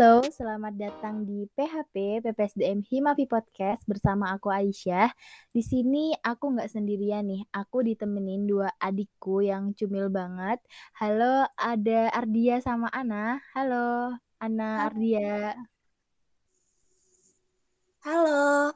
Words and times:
Halo, 0.00 0.24
selamat 0.24 0.80
datang 0.80 1.28
di 1.28 1.44
PHP 1.52 2.24
PPSDM 2.24 2.80
Himavi 2.88 3.28
Podcast 3.28 3.84
bersama 3.84 4.32
aku 4.32 4.48
Aisyah. 4.48 5.12
Di 5.52 5.60
sini 5.60 6.16
aku 6.24 6.56
nggak 6.56 6.72
sendirian 6.72 7.28
nih, 7.28 7.44
aku 7.52 7.84
ditemenin 7.84 8.48
dua 8.48 8.72
adikku 8.80 9.44
yang 9.44 9.76
cumil 9.76 10.08
banget. 10.08 10.56
Halo, 10.96 11.44
ada 11.52 12.08
Ardia 12.16 12.64
sama 12.64 12.88
Ana. 12.96 13.44
Halo, 13.52 14.16
Ana 14.40 14.88
Ardia. 14.88 15.52
Halo. 18.00 18.72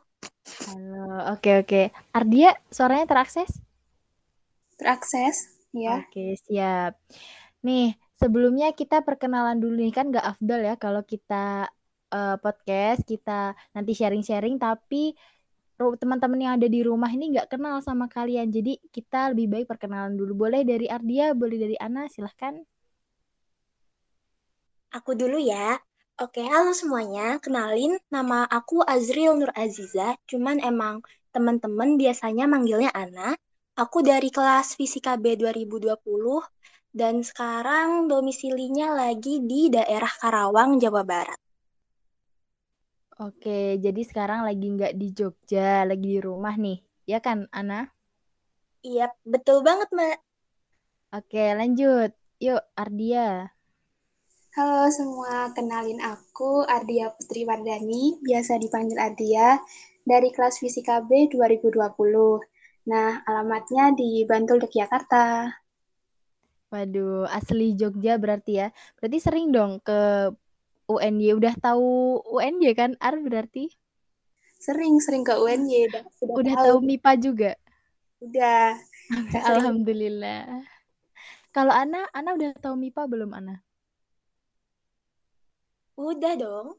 Halo, 0.68 1.08
oke 1.32 1.50
oke. 1.64 1.88
Ardia, 2.12 2.52
suaranya 2.68 3.08
terakses? 3.08 3.64
Terakses, 4.76 5.56
ya. 5.72 6.04
Oke, 6.04 6.36
siap. 6.44 7.00
Nih, 7.64 7.96
sebelumnya 8.18 8.70
kita 8.74 9.02
perkenalan 9.02 9.58
dulu 9.58 9.78
nih 9.82 9.94
kan 9.94 10.10
gak 10.14 10.38
afdal 10.38 10.60
ya 10.62 10.74
kalau 10.78 11.02
kita 11.02 11.66
uh, 12.14 12.36
podcast 12.38 13.02
kita 13.02 13.58
nanti 13.74 13.92
sharing-sharing 13.94 14.56
tapi 14.58 15.14
teman-teman 15.74 16.38
yang 16.38 16.52
ada 16.54 16.70
di 16.70 16.86
rumah 16.86 17.10
ini 17.10 17.34
nggak 17.34 17.50
kenal 17.50 17.82
sama 17.82 18.06
kalian 18.06 18.46
jadi 18.46 18.78
kita 18.94 19.34
lebih 19.34 19.50
baik 19.50 19.66
perkenalan 19.66 20.14
dulu 20.14 20.46
boleh 20.46 20.62
dari 20.62 20.86
Ardia 20.86 21.34
boleh 21.34 21.58
dari 21.58 21.74
Ana 21.82 22.06
silahkan 22.06 22.54
aku 24.94 25.18
dulu 25.18 25.42
ya 25.42 25.74
Oke, 26.14 26.46
halo 26.46 26.70
semuanya. 26.70 27.42
Kenalin, 27.42 27.98
nama 28.06 28.46
aku 28.46 28.86
Azril 28.86 29.34
Nur 29.34 29.50
Aziza. 29.50 30.14
Cuman 30.30 30.62
emang 30.62 31.02
teman-teman 31.34 31.98
biasanya 31.98 32.46
manggilnya 32.46 32.94
Ana. 32.94 33.34
Aku 33.74 33.98
dari 33.98 34.30
kelas 34.30 34.78
Fisika 34.78 35.18
B 35.18 35.34
2020 35.34 35.90
dan 36.94 37.26
sekarang 37.26 38.06
domisilinya 38.06 38.94
lagi 38.94 39.42
di 39.42 39.66
daerah 39.66 40.08
Karawang, 40.22 40.78
Jawa 40.78 41.02
Barat. 41.02 41.40
Oke, 43.18 43.78
jadi 43.82 44.02
sekarang 44.06 44.46
lagi 44.46 44.66
nggak 44.74 44.94
di 44.94 45.10
Jogja, 45.10 45.82
lagi 45.86 46.06
di 46.14 46.20
rumah 46.22 46.54
nih, 46.54 46.78
ya 47.10 47.18
kan, 47.18 47.50
Ana? 47.50 47.90
Iya, 48.86 49.10
betul 49.26 49.66
banget, 49.66 49.90
Mbak. 49.90 50.16
Oke, 51.14 51.44
lanjut. 51.58 52.10
Yuk, 52.42 52.62
Ardia. 52.74 53.54
Halo 54.54 54.86
semua, 54.90 55.50
kenalin 55.50 55.98
aku 55.98 56.62
Ardia 56.66 57.10
Putri 57.10 57.42
Wardani, 57.42 58.22
biasa 58.22 58.58
dipanggil 58.62 58.98
Ardia, 59.02 59.58
dari 60.06 60.30
kelas 60.30 60.62
Fisika 60.62 61.02
B 61.02 61.26
2020. 61.26 62.38
Nah, 62.86 63.22
alamatnya 63.26 63.90
di 63.98 64.22
Bantul, 64.26 64.62
Yogyakarta. 64.62 65.63
Waduh, 66.74 67.30
asli 67.30 67.78
Jogja 67.78 68.18
berarti 68.18 68.58
ya. 68.58 68.74
Berarti 68.98 69.22
sering 69.22 69.54
dong 69.54 69.78
ke 69.78 70.26
UNY. 70.90 71.38
Udah 71.38 71.54
tahu 71.54 72.18
UNY 72.26 72.74
kan, 72.74 72.98
Ar 72.98 73.14
berarti? 73.22 73.70
Sering, 74.58 74.98
sering 74.98 75.22
ke 75.22 75.38
UNY. 75.38 75.86
Udah, 75.86 76.02
udah, 76.02 76.34
udah 76.34 76.54
tahu. 76.58 76.76
MIPA 76.82 77.10
juga? 77.22 77.50
Udah. 78.18 78.74
Alhamdulillah. 79.54 80.66
Kalau 81.54 81.70
Ana, 81.70 82.10
Ana 82.10 82.34
udah 82.34 82.50
tahu 82.58 82.74
MIPA 82.74 83.06
belum, 83.06 83.30
Ana? 83.38 83.62
Udah 85.94 86.34
dong. 86.34 86.74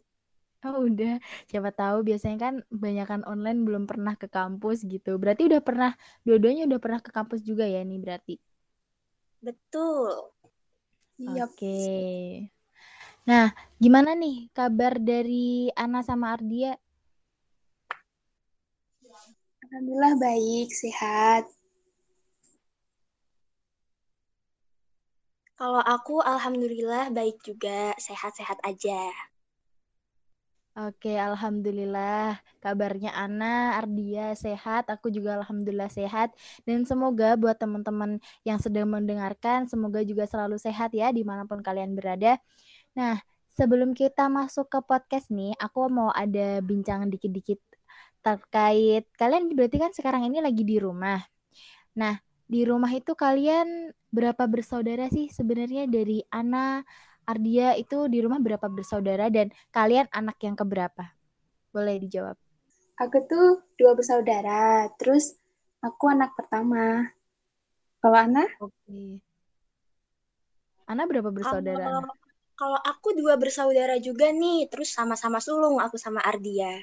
Oh 0.65 0.89
udah, 0.89 1.21
siapa 1.47 1.69
tahu 1.71 2.03
biasanya 2.03 2.37
kan 2.41 2.55
banyakkan 2.67 3.21
online 3.29 3.63
belum 3.63 3.87
pernah 3.87 4.17
ke 4.19 4.27
kampus 4.27 4.83
gitu. 4.83 5.15
Berarti 5.21 5.47
udah 5.47 5.61
pernah, 5.63 5.95
dua-duanya 6.27 6.67
udah 6.67 6.79
pernah 6.83 6.99
ke 6.99 7.13
kampus 7.13 7.45
juga 7.47 7.63
ya 7.63 7.79
nih 7.85 8.01
berarti? 8.01 8.35
Betul. 9.45 10.09
Oke. 11.21 11.45
Okay. 11.53 12.49
Nah, 13.29 13.53
gimana 13.77 14.17
nih 14.17 14.49
kabar 14.57 14.97
dari 14.97 15.69
Ana 15.77 16.01
sama 16.01 16.33
Ardia? 16.33 16.73
Alhamdulillah 19.69 20.13
baik, 20.17 20.69
sehat. 20.73 21.45
Kalau 25.55 25.81
aku 25.85 26.25
alhamdulillah 26.25 27.13
baik 27.13 27.37
juga, 27.45 27.93
sehat-sehat 28.01 28.57
aja. 28.65 29.13
Oke, 30.75 31.15
alhamdulillah. 31.15 32.35
Kabarnya 32.59 33.15
Ana, 33.15 33.79
Ardia 33.79 34.35
sehat, 34.35 34.91
aku 34.91 35.07
juga 35.07 35.39
alhamdulillah 35.39 35.87
sehat. 35.87 36.35
Dan 36.67 36.83
semoga 36.83 37.39
buat 37.39 37.55
teman-teman 37.55 38.19
yang 38.43 38.59
sedang 38.59 38.91
mendengarkan, 38.91 39.71
semoga 39.71 40.03
juga 40.03 40.27
selalu 40.27 40.59
sehat 40.59 40.91
ya 40.91 41.15
di 41.15 41.23
mana 41.23 41.47
pun 41.47 41.63
kalian 41.63 41.95
berada. 41.95 42.35
Nah, 42.95 43.19
sebelum 43.51 43.95
kita 43.95 44.31
masuk 44.31 44.67
ke 44.71 44.79
podcast 44.83 45.31
nih, 45.31 45.55
aku 45.59 45.87
mau 45.91 46.11
ada 46.15 46.59
bincang 46.63 47.07
dikit-dikit 47.11 47.59
terkait 48.25 49.05
kalian 49.21 49.53
berarti 49.53 49.77
kan 49.77 49.91
sekarang 49.93 50.27
ini 50.27 50.41
lagi 50.43 50.65
di 50.65 50.81
rumah. 50.81 51.21
Nah, 51.97 52.19
di 52.45 52.61
rumah 52.67 52.91
itu 52.93 53.13
kalian 53.17 53.93
berapa 54.13 54.45
bersaudara 54.45 55.09
sih 55.11 55.27
sebenarnya 55.33 55.89
dari 55.89 56.21
Ana, 56.29 56.83
Ardia 57.25 57.73
itu 57.73 58.05
di 58.05 58.21
rumah 58.21 58.37
berapa 58.37 58.69
bersaudara 58.69 59.33
dan 59.33 59.49
kalian 59.73 60.05
anak 60.13 60.37
yang 60.45 60.53
keberapa? 60.53 61.11
Boleh 61.73 61.97
dijawab. 61.97 62.37
Aku 63.01 63.17
tuh 63.27 63.59
dua 63.75 63.91
bersaudara, 63.97 64.87
terus 64.95 65.35
aku 65.83 66.07
anak 66.07 66.31
pertama. 66.37 67.11
Kalau 67.99 68.17
Ana? 68.21 68.45
Oke. 68.61 69.19
Ana 70.85 71.03
berapa 71.09 71.33
bersaudara? 71.33 71.81
Kalau, 71.81 72.01
kalau 72.55 72.79
aku 72.79 73.17
dua 73.17 73.35
bersaudara 73.35 73.97
juga 73.99 74.31
nih, 74.31 74.69
terus 74.71 74.93
sama-sama 74.93 75.41
sulung 75.41 75.81
aku 75.81 75.97
sama 75.99 76.21
Ardia. 76.23 76.79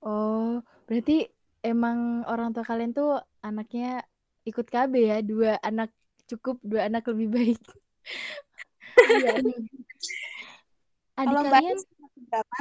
Oh, 0.00 0.62
berarti 0.86 1.28
emang 1.60 2.22
orang 2.30 2.54
tua 2.54 2.64
kalian 2.64 2.94
tuh 2.94 3.18
anaknya 3.42 4.06
ikut 4.46 4.68
KB 4.68 4.92
ya, 5.00 5.18
dua 5.20 5.58
anak 5.60 5.90
cukup, 6.30 6.60
dua 6.64 6.88
anak 6.88 7.04
lebih 7.12 7.28
baik. 7.28 7.60
Iya. 9.10 9.34
Adik 11.14 11.26
kalau 11.30 11.42
kalian 11.46 11.78
berapa? 12.26 12.56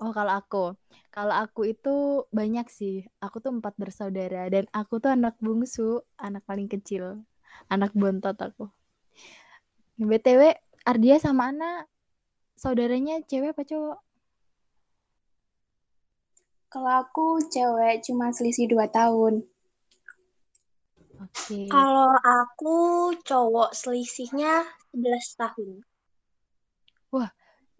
Oh, 0.00 0.12
kalau 0.16 0.32
aku. 0.32 0.64
Kalau 1.12 1.34
aku 1.36 1.68
itu 1.68 2.24
banyak 2.32 2.66
sih. 2.72 3.04
Aku 3.20 3.38
tuh 3.44 3.52
empat 3.52 3.76
bersaudara 3.76 4.48
dan 4.48 4.64
aku 4.72 4.96
tuh 4.96 5.12
anak 5.12 5.36
bungsu, 5.38 6.00
anak 6.16 6.42
paling 6.48 6.66
kecil. 6.66 7.20
Anak 7.68 7.92
bontot 7.92 8.34
aku. 8.40 8.72
BTW, 10.00 10.56
Ardia 10.88 11.20
sama 11.20 11.52
Ana 11.52 11.84
saudaranya 12.56 13.20
cewek 13.28 13.52
apa 13.52 13.62
cowok? 13.68 13.98
Kalau 16.70 16.92
aku 17.04 17.26
cewek 17.50 18.00
cuma 18.06 18.32
selisih 18.32 18.70
dua 18.70 18.88
tahun. 18.88 19.44
Oke. 21.20 21.36
Okay. 21.36 21.64
Kalau 21.68 22.16
aku 22.16 22.78
cowok 23.26 23.76
selisihnya 23.76 24.64
11 24.92 25.38
tahun. 25.38 25.68
Wah, 27.10 27.30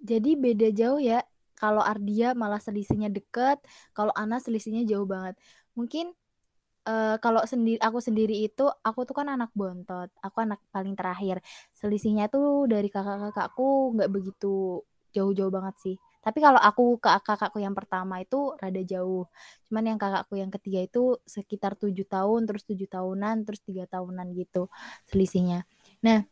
jadi 0.02 0.34
beda 0.34 0.68
jauh 0.74 1.00
ya. 1.02 1.22
Kalau 1.60 1.84
Ardia 1.84 2.32
malah 2.32 2.56
selisihnya 2.56 3.12
deket, 3.12 3.60
kalau 3.92 4.10
Ana 4.16 4.40
selisihnya 4.40 4.88
jauh 4.88 5.04
banget. 5.04 5.36
Mungkin 5.76 6.16
uh, 6.88 7.16
kalau 7.20 7.44
sendiri 7.44 7.76
aku 7.84 8.00
sendiri 8.00 8.32
itu 8.32 8.64
aku 8.80 9.04
tuh 9.04 9.12
kan 9.12 9.28
anak 9.28 9.52
bontot, 9.52 10.08
aku 10.24 10.36
anak 10.40 10.60
paling 10.72 10.96
terakhir. 10.96 11.44
Selisihnya 11.76 12.32
tuh 12.32 12.64
dari 12.64 12.88
kakak-kakakku 12.88 13.92
nggak 13.96 14.10
begitu 14.10 14.80
jauh-jauh 15.12 15.52
banget 15.52 15.76
sih. 15.82 15.96
Tapi 16.20 16.38
kalau 16.44 16.60
aku 16.60 17.00
ke 17.00 17.08
kakakku 17.24 17.58
yang 17.64 17.72
pertama 17.72 18.20
itu 18.20 18.52
rada 18.60 18.82
jauh. 18.84 19.24
Cuman 19.68 19.84
yang 19.94 19.98
kakakku 20.00 20.36
yang 20.36 20.52
ketiga 20.52 20.84
itu 20.84 21.16
sekitar 21.24 21.76
tujuh 21.80 22.04
tahun, 22.04 22.44
terus 22.48 22.62
tujuh 22.68 22.88
tahunan, 22.88 23.48
terus 23.48 23.60
tiga 23.64 23.88
tahunan 23.88 24.36
gitu 24.36 24.68
selisihnya. 25.08 25.64
Nah, 26.04 26.24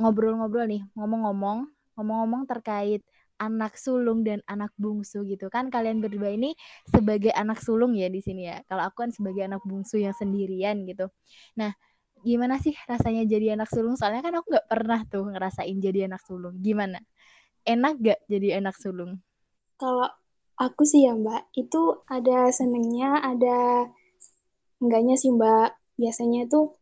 ngobrol-ngobrol 0.00 0.66
nih, 0.66 0.82
ngomong-ngomong, 0.98 1.70
ngomong-ngomong 1.94 2.42
terkait 2.50 3.06
anak 3.40 3.80
sulung 3.80 4.20
dan 4.20 4.44
anak 4.44 4.70
bungsu 4.76 5.24
gitu. 5.24 5.48
Kan 5.48 5.72
kalian 5.72 6.04
berdua 6.04 6.36
ini 6.36 6.52
sebagai 6.84 7.32
anak 7.32 7.64
sulung 7.64 7.96
ya 7.96 8.12
di 8.12 8.20
sini 8.20 8.52
ya. 8.52 8.60
Kalau 8.68 8.84
aku 8.84 9.08
kan 9.08 9.10
sebagai 9.10 9.48
anak 9.48 9.64
bungsu 9.64 9.96
yang 9.96 10.12
sendirian 10.12 10.84
gitu. 10.84 11.08
Nah 11.56 11.72
gimana 12.20 12.60
sih 12.60 12.76
rasanya 12.84 13.24
jadi 13.24 13.56
anak 13.56 13.72
sulung? 13.72 13.96
Soalnya 13.96 14.20
kan 14.20 14.36
aku 14.36 14.52
nggak 14.52 14.68
pernah 14.68 15.00
tuh 15.08 15.24
ngerasain 15.32 15.76
jadi 15.80 16.04
anak 16.12 16.20
sulung. 16.28 16.60
Gimana? 16.60 17.00
Enak 17.64 17.94
gak 18.00 18.20
jadi 18.28 18.60
anak 18.60 18.76
sulung? 18.76 19.20
Kalau 19.80 20.08
aku 20.60 20.84
sih 20.84 21.08
ya 21.08 21.16
mbak 21.16 21.48
itu 21.56 22.04
ada 22.08 22.52
senengnya 22.52 23.20
ada 23.24 23.88
enggaknya 24.84 25.16
sih 25.16 25.32
mbak. 25.32 25.76
Biasanya 26.00 26.48
tuh 26.48 26.79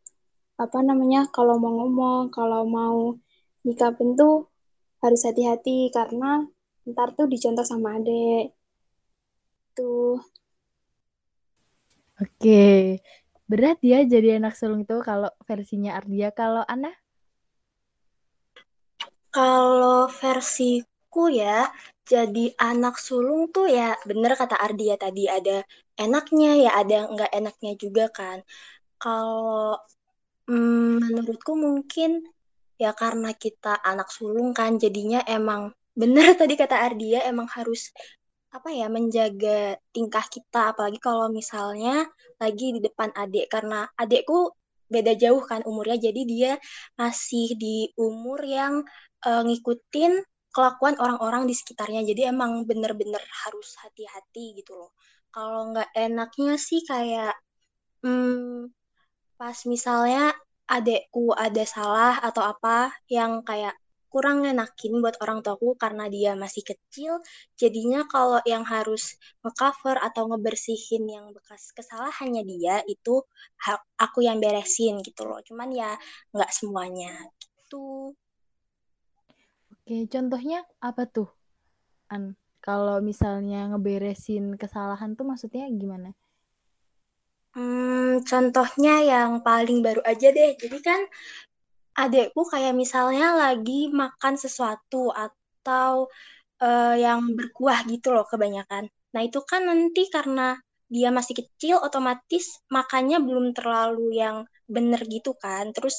apa 0.58 0.78
namanya 0.82 1.30
kalau 1.30 1.54
mau 1.62 1.72
ngomong 1.78 2.22
kalau 2.34 2.62
mau 2.66 2.98
nyikapin 3.62 4.18
tuh 4.18 4.50
harus 5.02 5.22
hati-hati 5.22 5.94
karena 5.94 6.42
ntar 6.90 7.08
tuh 7.14 7.26
dicontoh 7.32 7.62
sama 7.62 7.88
adek. 7.98 8.50
Tuh. 9.76 10.18
Oke 12.18 12.98
berat 13.48 13.80
ya 13.80 14.04
jadi 14.04 14.36
anak 14.36 14.54
sulung 14.60 14.84
itu 14.84 14.96
kalau 15.00 15.30
versinya 15.48 15.96
Ardia. 15.96 16.28
Kalau 16.34 16.62
Ana? 16.68 16.92
Kalau 19.32 20.08
versiku 20.20 21.32
ya, 21.32 21.68
jadi 22.04 22.52
anak 22.60 22.96
sulung 23.00 23.48
tuh 23.54 23.68
ya 23.68 23.94
bener 24.08 24.32
kata 24.40 24.56
Ardia 24.56 24.96
tadi 25.00 25.28
ada 25.28 25.62
enaknya 26.00 26.50
ya 26.64 26.70
ada 26.80 26.96
nggak 27.12 27.30
enaknya 27.38 27.72
juga 27.82 28.04
kan. 28.12 28.38
Kalau 29.00 29.78
hmm, 30.48 31.04
menurutku 31.04 31.52
mungkin 31.54 32.24
ya 32.80 32.94
karena 32.94 33.34
kita 33.36 33.76
anak 33.84 34.08
sulung 34.08 34.56
kan 34.56 34.80
jadinya 34.80 35.20
emang 35.28 35.74
bener 36.00 36.38
tadi 36.38 36.54
kata 36.54 36.76
Ardia 36.88 37.26
emang 37.26 37.50
harus 37.50 37.90
apa 38.48 38.72
ya 38.72 38.88
menjaga 38.88 39.76
tingkah 39.92 40.24
kita. 40.24 40.72
Apalagi 40.72 40.98
kalau 41.02 41.28
misalnya 41.28 42.08
lagi 42.40 42.72
di 42.76 42.80
depan 42.80 43.12
adik 43.12 43.52
karena 43.52 43.84
adikku 43.98 44.56
beda 44.88 45.12
jauh 45.20 45.44
kan 45.44 45.60
umurnya 45.68 46.08
jadi 46.08 46.22
dia 46.24 46.52
masih 46.96 47.52
di 47.60 47.92
umur 48.00 48.40
yang 48.40 48.80
uh, 49.28 49.42
ngikutin 49.44 50.24
kelakuan 50.54 50.96
orang-orang 50.96 51.44
di 51.44 51.52
sekitarnya. 51.52 52.02
Jadi 52.08 52.32
emang 52.32 52.64
bener-bener 52.64 53.20
harus 53.44 53.76
hati-hati 53.84 54.64
gitu 54.64 54.72
loh. 54.80 54.96
Kalau 55.28 55.76
nggak 55.76 55.92
enaknya 55.92 56.56
sih 56.56 56.80
kayak 56.88 57.36
hmm, 58.00 58.72
pas 59.38 59.54
misalnya 59.70 60.34
adekku 60.68 61.32
ada 61.32 61.64
salah 61.64 62.18
atau 62.20 62.44
apa 62.44 62.92
yang 63.08 63.40
kayak 63.46 63.72
kurang 64.08 64.42
ngenakin 64.42 65.04
buat 65.04 65.20
orang 65.20 65.44
tuaku 65.44 65.76
karena 65.76 66.08
dia 66.08 66.32
masih 66.34 66.64
kecil. 66.64 67.20
Jadinya 67.54 68.08
kalau 68.08 68.40
yang 68.48 68.64
harus 68.64 69.14
ngecover 69.44 70.00
atau 70.00 70.32
ngebersihin 70.32 71.04
yang 71.06 71.30
bekas 71.36 71.70
kesalahannya 71.76 72.42
dia 72.42 72.80
itu 72.88 73.20
aku 74.00 74.24
yang 74.24 74.40
beresin 74.40 75.04
gitu 75.04 75.28
loh. 75.28 75.40
Cuman 75.44 75.70
ya 75.72 75.92
nggak 76.32 76.50
semuanya 76.52 77.12
gitu. 77.38 78.16
Oke, 79.76 80.04
contohnya 80.08 80.64
apa 80.80 81.04
tuh? 81.08 81.28
An, 82.08 82.36
kalau 82.64 83.04
misalnya 83.04 83.68
ngeberesin 83.72 84.56
kesalahan 84.56 85.16
tuh 85.16 85.28
maksudnya 85.28 85.68
gimana? 85.68 86.16
Hmm, 87.58 88.22
contohnya 88.22 89.02
yang 89.02 89.42
paling 89.42 89.82
baru 89.82 89.98
aja 90.06 90.30
deh. 90.30 90.54
Jadi 90.54 90.78
kan 90.78 91.00
adekku 91.98 92.46
kayak 92.46 92.70
misalnya 92.82 93.34
lagi 93.34 93.90
makan 93.90 94.34
sesuatu 94.38 95.10
atau 95.10 96.06
uh, 96.62 96.94
yang 96.94 97.34
berkuah 97.34 97.82
gitu 97.90 98.14
loh 98.14 98.22
kebanyakan. 98.30 98.86
Nah 99.10 99.20
itu 99.26 99.42
kan 99.42 99.66
nanti 99.66 100.06
karena 100.06 100.54
dia 100.86 101.10
masih 101.10 101.34
kecil 101.42 101.82
otomatis 101.82 102.62
makannya 102.70 103.18
belum 103.26 103.50
terlalu 103.58 104.22
yang 104.22 104.46
bener 104.70 105.02
gitu 105.10 105.34
kan. 105.34 105.74
Terus 105.74 105.98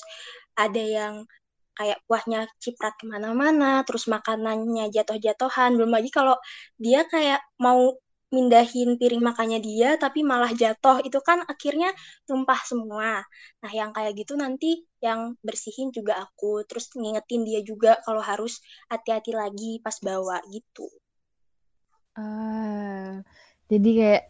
ada 0.56 0.80
yang 0.80 1.28
kayak 1.76 2.00
kuahnya 2.08 2.48
ciprat 2.64 2.96
ke 3.00 3.04
mana-mana, 3.08 3.84
terus 3.84 4.08
makanannya 4.08 4.92
jatuh-jatuhan. 4.96 5.76
Belum 5.76 5.92
lagi 5.92 6.08
kalau 6.12 6.40
dia 6.80 7.04
kayak 7.04 7.44
mau 7.60 8.00
mindahin 8.36 8.96
piring 9.00 9.24
makannya 9.26 9.60
dia 9.62 9.90
tapi 10.04 10.20
malah 10.26 10.52
jatuh. 10.54 11.02
Itu 11.08 11.20
kan 11.26 11.44
akhirnya 11.46 11.90
tumpah 12.30 12.62
semua. 12.66 13.22
Nah 13.62 13.72
yang 13.74 13.90
kayak 13.96 14.14
gitu 14.20 14.34
nanti 14.38 14.86
yang 15.02 15.36
bersihin 15.46 15.90
juga 15.94 16.14
aku. 16.26 16.64
Terus 16.70 16.94
ngingetin 16.98 17.42
dia 17.50 17.62
juga 17.66 17.98
kalau 18.06 18.22
harus 18.24 18.62
hati-hati 18.92 19.32
lagi 19.34 19.72
pas 19.86 19.98
bawa 20.02 20.38
gitu. 20.54 20.88
Ah 22.18 23.22
jadi 23.70 23.90
kayak 24.00 24.24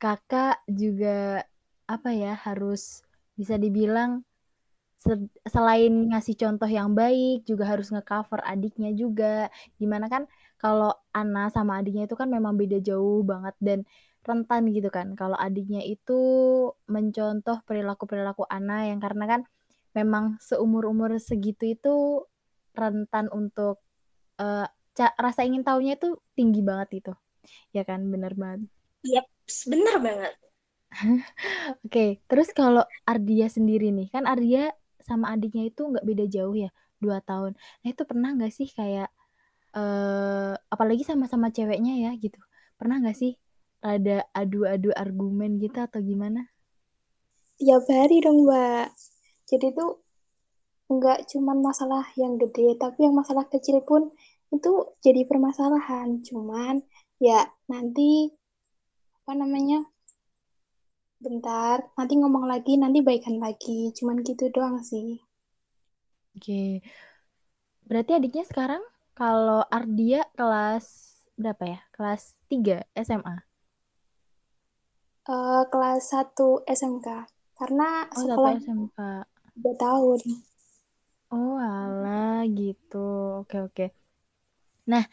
kakak 0.00 0.56
juga 0.66 1.44
apa 1.86 2.10
ya 2.14 2.32
harus 2.46 3.02
bisa 3.38 3.54
dibilang 3.60 4.22
selain 5.48 6.12
ngasih 6.12 6.36
contoh 6.36 6.68
yang 6.68 6.92
baik 6.92 7.48
juga 7.48 7.64
harus 7.72 7.88
ngecover 7.88 8.40
adiknya 8.44 8.92
juga. 8.92 9.48
Gimana 9.80 10.06
kan 10.12 10.28
kalau 10.60 10.92
Ana 11.16 11.48
sama 11.48 11.80
adiknya 11.80 12.04
itu 12.04 12.14
kan 12.20 12.28
memang 12.28 12.54
beda 12.60 12.84
jauh 12.84 13.24
banget 13.24 13.56
dan 13.64 13.78
rentan 14.28 14.68
gitu 14.68 14.92
kan. 14.92 15.16
Kalau 15.16 15.34
adiknya 15.40 15.80
itu 15.80 16.20
mencontoh 16.84 17.64
perilaku-perilaku 17.64 18.44
Ana 18.44 18.92
yang 18.92 19.00
karena 19.00 19.24
kan 19.24 19.40
memang 19.96 20.36
seumur-umur 20.44 21.16
segitu 21.16 21.64
itu 21.74 21.94
rentan 22.76 23.32
untuk 23.32 23.80
uh, 24.36 24.68
rasa 25.16 25.40
ingin 25.48 25.64
tahunya 25.64 25.96
itu 25.96 26.20
tinggi 26.36 26.60
banget 26.60 26.88
itu. 27.00 27.12
Ya 27.72 27.82
kan? 27.88 28.12
Bener 28.12 28.36
banget. 28.36 28.68
Iya, 29.00 29.24
yep, 29.24 29.26
bener 29.64 29.96
banget. 30.04 30.32
Oke, 31.00 31.24
okay, 31.86 32.10
terus 32.28 32.52
kalau 32.52 32.84
Ardia 33.08 33.48
sendiri 33.48 33.94
nih, 33.94 34.12
kan 34.12 34.28
Ardia 34.28 34.74
sama 35.00 35.32
adiknya 35.32 35.72
itu 35.72 35.88
nggak 35.88 36.04
beda 36.04 36.24
jauh 36.28 36.52
ya? 36.52 36.68
Dua 37.00 37.24
tahun. 37.24 37.56
Nah 37.56 37.88
itu 37.88 38.02
pernah 38.04 38.36
nggak 38.36 38.52
sih 38.52 38.68
kayak 38.68 39.08
uh, 39.76 40.54
apalagi 40.70 41.02
sama-sama 41.06 41.52
ceweknya 41.52 42.10
ya 42.10 42.10
gitu 42.16 42.38
pernah 42.76 42.98
nggak 43.00 43.16
sih 43.16 43.36
ada 43.80 44.28
adu-adu 44.36 44.92
argumen 44.92 45.56
gitu 45.60 45.80
atau 45.80 46.00
gimana 46.04 46.48
tiap 47.56 47.84
hari 47.88 48.20
dong 48.24 48.48
mbak 48.48 48.92
jadi 49.48 49.72
tuh 49.72 50.00
nggak 50.90 51.30
cuma 51.30 51.54
masalah 51.54 52.04
yang 52.18 52.36
gede 52.40 52.74
tapi 52.76 53.06
yang 53.06 53.14
masalah 53.14 53.46
kecil 53.46 53.80
pun 53.86 54.10
itu 54.50 54.70
jadi 55.00 55.24
permasalahan 55.24 56.20
cuman 56.26 56.82
ya 57.22 57.46
nanti 57.70 58.34
apa 59.22 59.32
namanya 59.46 59.86
bentar, 61.20 61.84
nanti 62.00 62.16
ngomong 62.16 62.48
lagi, 62.48 62.80
nanti 62.80 63.04
baikan 63.04 63.36
lagi. 63.38 63.92
Cuman 63.92 64.24
gitu 64.24 64.48
doang 64.48 64.80
sih. 64.80 65.20
Oke. 66.32 66.80
Berarti 67.84 68.16
adiknya 68.16 68.48
sekarang 68.48 68.80
kalau 69.20 69.60
Ardia 69.68 70.24
kelas 70.32 71.12
berapa 71.36 71.76
ya? 71.76 71.80
Kelas 71.92 72.40
3 72.48 72.88
SMA? 72.96 73.36
Uh, 75.28 75.68
kelas 75.68 76.08
1 76.16 76.64
SMK. 76.64 77.28
Karena 77.52 78.08
oh, 78.08 78.16
sekolah 78.16 78.56
SMK. 78.56 78.98
2 79.60 79.76
tahun. 79.76 80.20
Oh, 81.36 81.60
ala 81.60 82.48
gitu. 82.48 83.44
Oke, 83.44 83.60
oke. 83.60 83.86
Nah, 84.88 85.04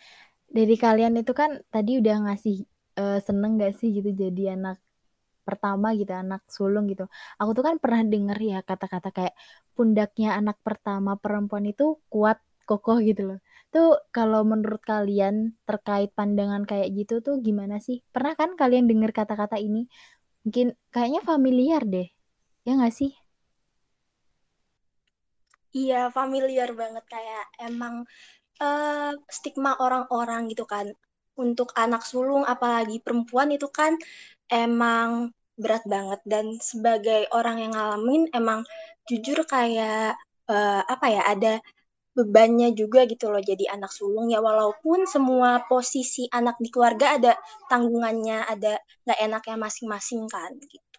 dari 0.47 0.79
kalian 0.79 1.19
itu 1.19 1.35
kan 1.35 1.59
tadi 1.67 1.99
udah 1.99 2.31
ngasih 2.31 2.63
uh, 2.95 3.19
seneng 3.19 3.59
gak 3.59 3.75
sih 3.75 3.91
gitu 3.91 4.15
jadi 4.15 4.55
anak 4.55 4.79
pertama 5.43 5.95
gitu 5.95 6.11
anak 6.11 6.43
sulung 6.51 6.91
gitu 6.91 7.07
aku 7.39 7.55
tuh 7.55 7.63
kan 7.63 7.79
pernah 7.79 8.03
denger 8.03 8.35
ya 8.35 8.59
kata-kata 8.67 9.15
kayak 9.15 9.35
pundaknya 9.79 10.35
anak 10.35 10.59
pertama 10.59 11.15
perempuan 11.15 11.63
itu 11.71 12.03
kuat 12.11 12.35
kokoh 12.67 12.99
gitu 12.99 13.31
loh 13.31 13.39
tuh 13.73 13.99
kalau 14.15 14.41
menurut 14.47 14.81
kalian 14.83 15.55
terkait 15.67 16.09
pandangan 16.17 16.63
kayak 16.63 16.89
gitu 16.97 17.19
tuh 17.25 17.35
gimana 17.43 17.77
sih? 17.83 18.01
Pernah 18.13 18.33
kan 18.39 18.55
kalian 18.59 18.85
denger 18.89 19.11
kata-kata 19.13 19.57
ini? 19.59 19.87
Mungkin 20.47 20.73
kayaknya 20.93 21.21
familiar 21.23 21.83
deh. 21.83 22.07
Ya 22.67 22.71
nggak 22.79 22.95
sih? 22.95 23.11
Iya 25.75 26.09
familiar 26.15 26.69
banget. 26.73 27.03
Kayak 27.11 27.45
emang 27.61 27.95
uh, 28.63 29.11
stigma 29.29 29.75
orang-orang 29.79 30.47
gitu 30.51 30.65
kan. 30.65 30.87
Untuk 31.37 31.69
anak 31.77 32.01
sulung 32.01 32.43
apalagi 32.47 32.97
perempuan 33.03 33.53
itu 33.53 33.67
kan 33.69 33.93
emang 34.49 35.35
berat 35.59 35.83
banget. 35.85 36.19
Dan 36.25 36.57
sebagai 36.63 37.29
orang 37.35 37.61
yang 37.63 37.73
ngalamin 37.75 38.31
emang 38.33 38.63
jujur 39.07 39.43
kayak 39.45 40.17
uh, 40.49 40.81
apa 40.87 41.07
ya 41.11 41.21
ada 41.27 41.53
bebannya 42.17 42.69
juga 42.81 42.99
gitu 43.11 43.25
loh 43.33 43.41
jadi 43.51 43.65
anak 43.75 43.91
sulung 43.97 44.27
ya 44.33 44.39
walaupun 44.47 44.99
semua 45.13 45.49
posisi 45.71 46.23
anak 46.39 46.55
di 46.63 46.69
keluarga 46.73 47.07
ada 47.17 47.33
tanggungannya 47.71 48.37
ada 48.53 48.73
nggak 49.05 49.19
enaknya 49.25 49.55
masing-masing 49.65 50.23
kan 50.35 50.51
gitu. 50.73 50.97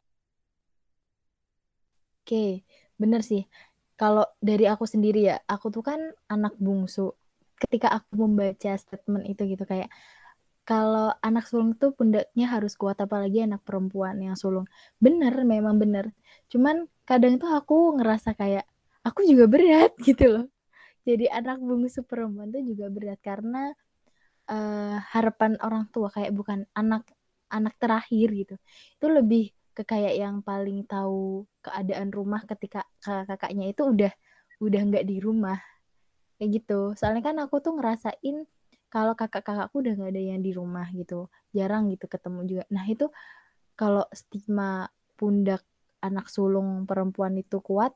Oke, 2.22 2.62
bener 3.00 3.20
sih. 3.30 3.42
Kalau 3.98 4.25
dari 4.38 4.64
aku 4.72 4.84
sendiri 4.87 5.18
ya, 5.30 5.37
aku 5.52 5.66
tuh 5.75 5.82
kan 5.88 6.00
anak 6.30 6.54
bungsu. 6.60 7.16
Ketika 7.62 7.88
aku 7.96 8.10
membaca 8.25 8.70
statement 8.78 9.25
itu 9.26 9.42
gitu 9.52 9.64
kayak 9.66 9.90
kalau 10.68 11.10
anak 11.25 11.44
sulung 11.50 11.72
tuh 11.80 11.90
pundaknya 11.98 12.46
harus 12.54 12.76
kuat 12.80 12.98
apalagi 13.00 13.38
anak 13.48 13.62
perempuan 13.66 14.16
yang 14.22 14.37
sulung. 14.38 14.66
Bener, 15.04 15.34
memang 15.48 15.76
bener. 15.82 16.12
Cuman 16.52 16.87
kadang 17.08 17.40
tuh 17.42 17.50
aku 17.58 17.98
ngerasa 17.98 18.37
kayak 18.38 18.64
aku 19.06 19.20
juga 19.30 19.44
berat 19.50 19.92
gitu 20.08 20.25
loh. 20.32 20.44
Jadi 21.09 21.25
anak 21.33 21.59
bungsu 21.65 22.05
perempuan 22.05 22.53
tuh 22.53 22.61
juga 22.61 22.93
berat 22.93 23.17
karena 23.25 23.73
uh, 24.53 25.00
harapan 25.17 25.57
orang 25.65 25.88
tua 25.88 26.12
kayak 26.12 26.37
bukan 26.37 26.69
anak 26.77 27.09
anak 27.49 27.75
terakhir 27.81 28.29
gitu. 28.37 28.55
Itu 29.00 29.07
lebih 29.09 29.57
ke 29.73 29.88
kayak 29.88 30.15
yang 30.21 30.45
paling 30.45 30.85
tahu 30.85 31.49
keadaan 31.65 32.12
rumah 32.12 32.45
ketika 32.45 32.85
kakak-kakaknya 33.00 33.73
itu 33.73 33.83
udah 33.88 34.12
udah 34.61 34.81
nggak 34.85 35.09
di 35.09 35.17
rumah 35.25 35.57
kayak 36.37 36.61
gitu. 36.61 36.93
Soalnya 36.93 37.25
kan 37.25 37.41
aku 37.41 37.65
tuh 37.65 37.73
ngerasain 37.81 38.45
kalau 38.88 39.12
kakak-kakakku 39.12 39.85
udah 39.85 39.93
nggak 39.97 40.12
ada 40.17 40.23
yang 40.35 40.41
di 40.41 40.53
rumah 40.57 40.88
gitu 40.97 41.29
jarang 41.53 41.93
gitu 41.93 42.09
ketemu 42.09 42.41
juga 42.49 42.65
nah 42.73 42.85
itu 42.88 43.12
kalau 43.77 44.05
stigma 44.12 44.88
pundak 45.21 45.62
anak 46.00 46.27
sulung 46.33 46.88
perempuan 46.88 47.37
itu 47.37 47.61
kuat 47.61 47.93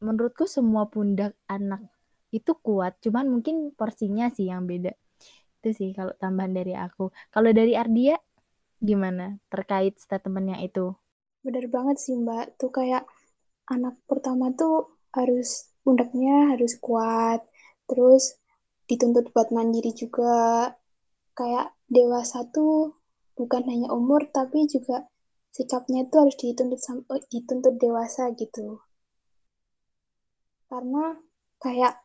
menurutku 0.00 0.48
semua 0.48 0.88
pundak 0.88 1.36
anak 1.46 1.84
itu 2.30 2.52
kuat 2.62 2.98
cuman 3.02 3.26
mungkin 3.26 3.74
porsinya 3.74 4.30
sih 4.30 4.50
yang 4.50 4.66
beda. 4.70 4.94
Itu 5.60 5.68
sih 5.76 5.90
kalau 5.92 6.14
tambahan 6.16 6.54
dari 6.56 6.72
aku. 6.72 7.12
Kalau 7.34 7.50
dari 7.52 7.74
Ardia 7.76 8.16
gimana 8.80 9.36
terkait 9.52 10.00
statementnya 10.00 10.56
itu? 10.64 10.94
Benar 11.44 11.66
banget 11.68 11.96
sih 12.00 12.16
mbak. 12.16 12.56
Tuh 12.56 12.72
kayak 12.72 13.04
anak 13.68 13.98
pertama 14.08 14.54
tuh 14.56 14.96
harus 15.12 15.68
pundaknya 15.82 16.54
harus 16.54 16.78
kuat 16.78 17.42
terus 17.90 18.38
dituntut 18.88 19.34
buat 19.34 19.52
mandiri 19.52 19.92
juga. 19.92 20.70
Kayak 21.36 21.76
dewasa 21.90 22.46
tuh 22.48 22.96
bukan 23.34 23.62
hanya 23.68 23.88
umur 23.92 24.28
tapi 24.30 24.68
juga 24.68 25.08
sikapnya 25.50 26.06
itu 26.06 26.14
harus 26.16 26.36
dituntut 26.38 26.80
dituntut 27.28 27.74
dewasa 27.76 28.30
gitu. 28.38 28.80
Karena 30.70 31.18
kayak 31.58 31.98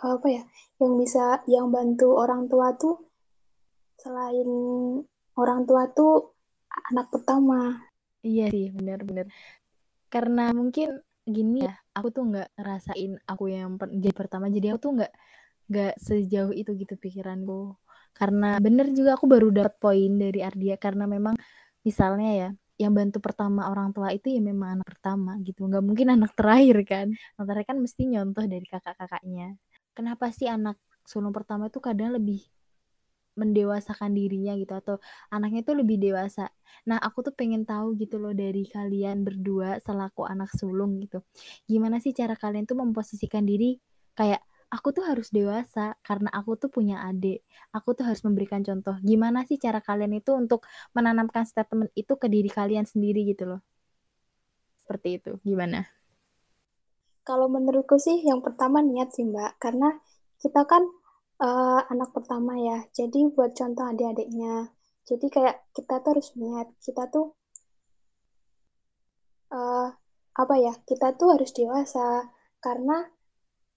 apa 0.00 0.26
ya 0.32 0.42
yang 0.80 0.96
bisa 0.96 1.44
yang 1.44 1.68
bantu 1.68 2.16
orang 2.16 2.48
tua 2.48 2.72
tuh 2.80 2.96
selain 4.00 4.48
orang 5.36 5.68
tua 5.68 5.88
tuh 5.92 6.32
anak 6.92 7.12
pertama. 7.12 7.84
Iya 8.24 8.48
sih 8.52 8.72
benar-benar 8.72 9.28
karena 10.10 10.50
mungkin 10.50 10.98
gini 11.22 11.62
ya 11.62 11.74
aku 11.94 12.08
tuh 12.10 12.22
nggak 12.26 12.48
ngerasain 12.58 13.12
aku 13.28 13.44
yang 13.54 13.78
per 13.78 13.88
jadi 13.94 14.10
pertama 14.10 14.50
jadi 14.50 14.74
aku 14.74 14.78
tuh 14.82 14.92
nggak 14.98 15.12
nggak 15.70 15.94
sejauh 16.02 16.52
itu 16.52 16.70
gitu 16.74 16.94
pikiranku. 16.98 17.78
Karena 18.10 18.58
bener 18.58 18.90
juga 18.90 19.14
aku 19.14 19.30
baru 19.30 19.54
dapat 19.54 19.78
poin 19.78 20.10
dari 20.18 20.42
Ardia 20.42 20.74
karena 20.76 21.06
memang 21.06 21.38
misalnya 21.86 22.30
ya 22.34 22.50
yang 22.80 22.92
bantu 22.96 23.22
pertama 23.22 23.70
orang 23.70 23.94
tua 23.94 24.10
itu 24.10 24.32
ya 24.32 24.40
memang 24.42 24.80
anak 24.80 24.88
pertama 24.98 25.38
gitu 25.46 25.68
nggak 25.68 25.84
mungkin 25.84 26.08
anak 26.18 26.34
terakhir 26.34 26.78
kan. 26.88 27.06
Anak 27.38 27.64
kan 27.70 27.78
mesti 27.78 28.02
nyontoh 28.10 28.44
dari 28.50 28.66
kakak-kakaknya 28.66 29.54
kenapa 29.96 30.30
sih 30.34 30.46
anak 30.50 30.76
sulung 31.06 31.34
pertama 31.34 31.68
itu 31.68 31.82
kadang 31.82 32.14
lebih 32.14 32.46
mendewasakan 33.38 34.12
dirinya 34.12 34.52
gitu 34.58 34.74
atau 34.76 34.96
anaknya 35.32 35.64
itu 35.64 35.72
lebih 35.72 35.96
dewasa. 35.96 36.50
Nah, 36.84 36.98
aku 37.00 37.24
tuh 37.24 37.34
pengen 37.34 37.64
tahu 37.64 37.96
gitu 37.96 38.20
loh 38.20 38.34
dari 38.34 38.66
kalian 38.68 39.22
berdua 39.24 39.78
selaku 39.80 40.26
anak 40.26 40.50
sulung 40.52 41.00
gitu. 41.00 41.22
Gimana 41.64 42.02
sih 42.02 42.12
cara 42.12 42.34
kalian 42.36 42.68
tuh 42.68 42.76
memposisikan 42.76 43.46
diri 43.46 43.78
kayak 44.18 44.42
aku 44.70 44.92
tuh 44.92 45.04
harus 45.06 45.32
dewasa 45.32 45.96
karena 46.04 46.28
aku 46.34 46.58
tuh 46.60 46.70
punya 46.70 47.06
adik. 47.06 47.42
Aku 47.72 47.94
tuh 47.96 48.04
harus 48.06 48.22
memberikan 48.26 48.60
contoh. 48.66 48.98
Gimana 49.00 49.46
sih 49.48 49.56
cara 49.56 49.80
kalian 49.80 50.20
itu 50.20 50.34
untuk 50.36 50.66
menanamkan 50.92 51.46
statement 51.46 51.90
itu 51.96 52.14
ke 52.20 52.26
diri 52.28 52.50
kalian 52.50 52.84
sendiri 52.84 53.24
gitu 53.30 53.46
loh. 53.56 53.60
Seperti 54.84 55.22
itu. 55.22 55.32
Gimana? 55.46 55.99
Kalau 57.24 57.46
menurutku 57.46 58.00
sih 58.00 58.20
yang 58.24 58.40
pertama 58.40 58.80
niat 58.80 59.12
sih 59.14 59.26
Mbak. 59.28 59.60
Karena 59.60 59.92
kita 60.40 60.64
kan 60.64 60.86
uh, 61.40 61.80
anak 61.88 62.10
pertama 62.16 62.56
ya. 62.58 62.84
Jadi 62.92 63.30
buat 63.32 63.54
contoh 63.54 63.84
adik-adiknya. 63.86 64.72
Jadi 65.04 65.26
kayak 65.28 65.56
kita 65.76 66.00
tuh 66.04 66.10
harus 66.16 66.28
niat. 66.36 66.68
Kita 66.80 67.08
tuh 67.08 67.26
uh, 69.52 69.88
apa 70.36 70.54
ya? 70.56 70.72
Kita 70.84 71.14
tuh 71.16 71.36
harus 71.36 71.50
dewasa 71.52 72.28
karena 72.60 73.08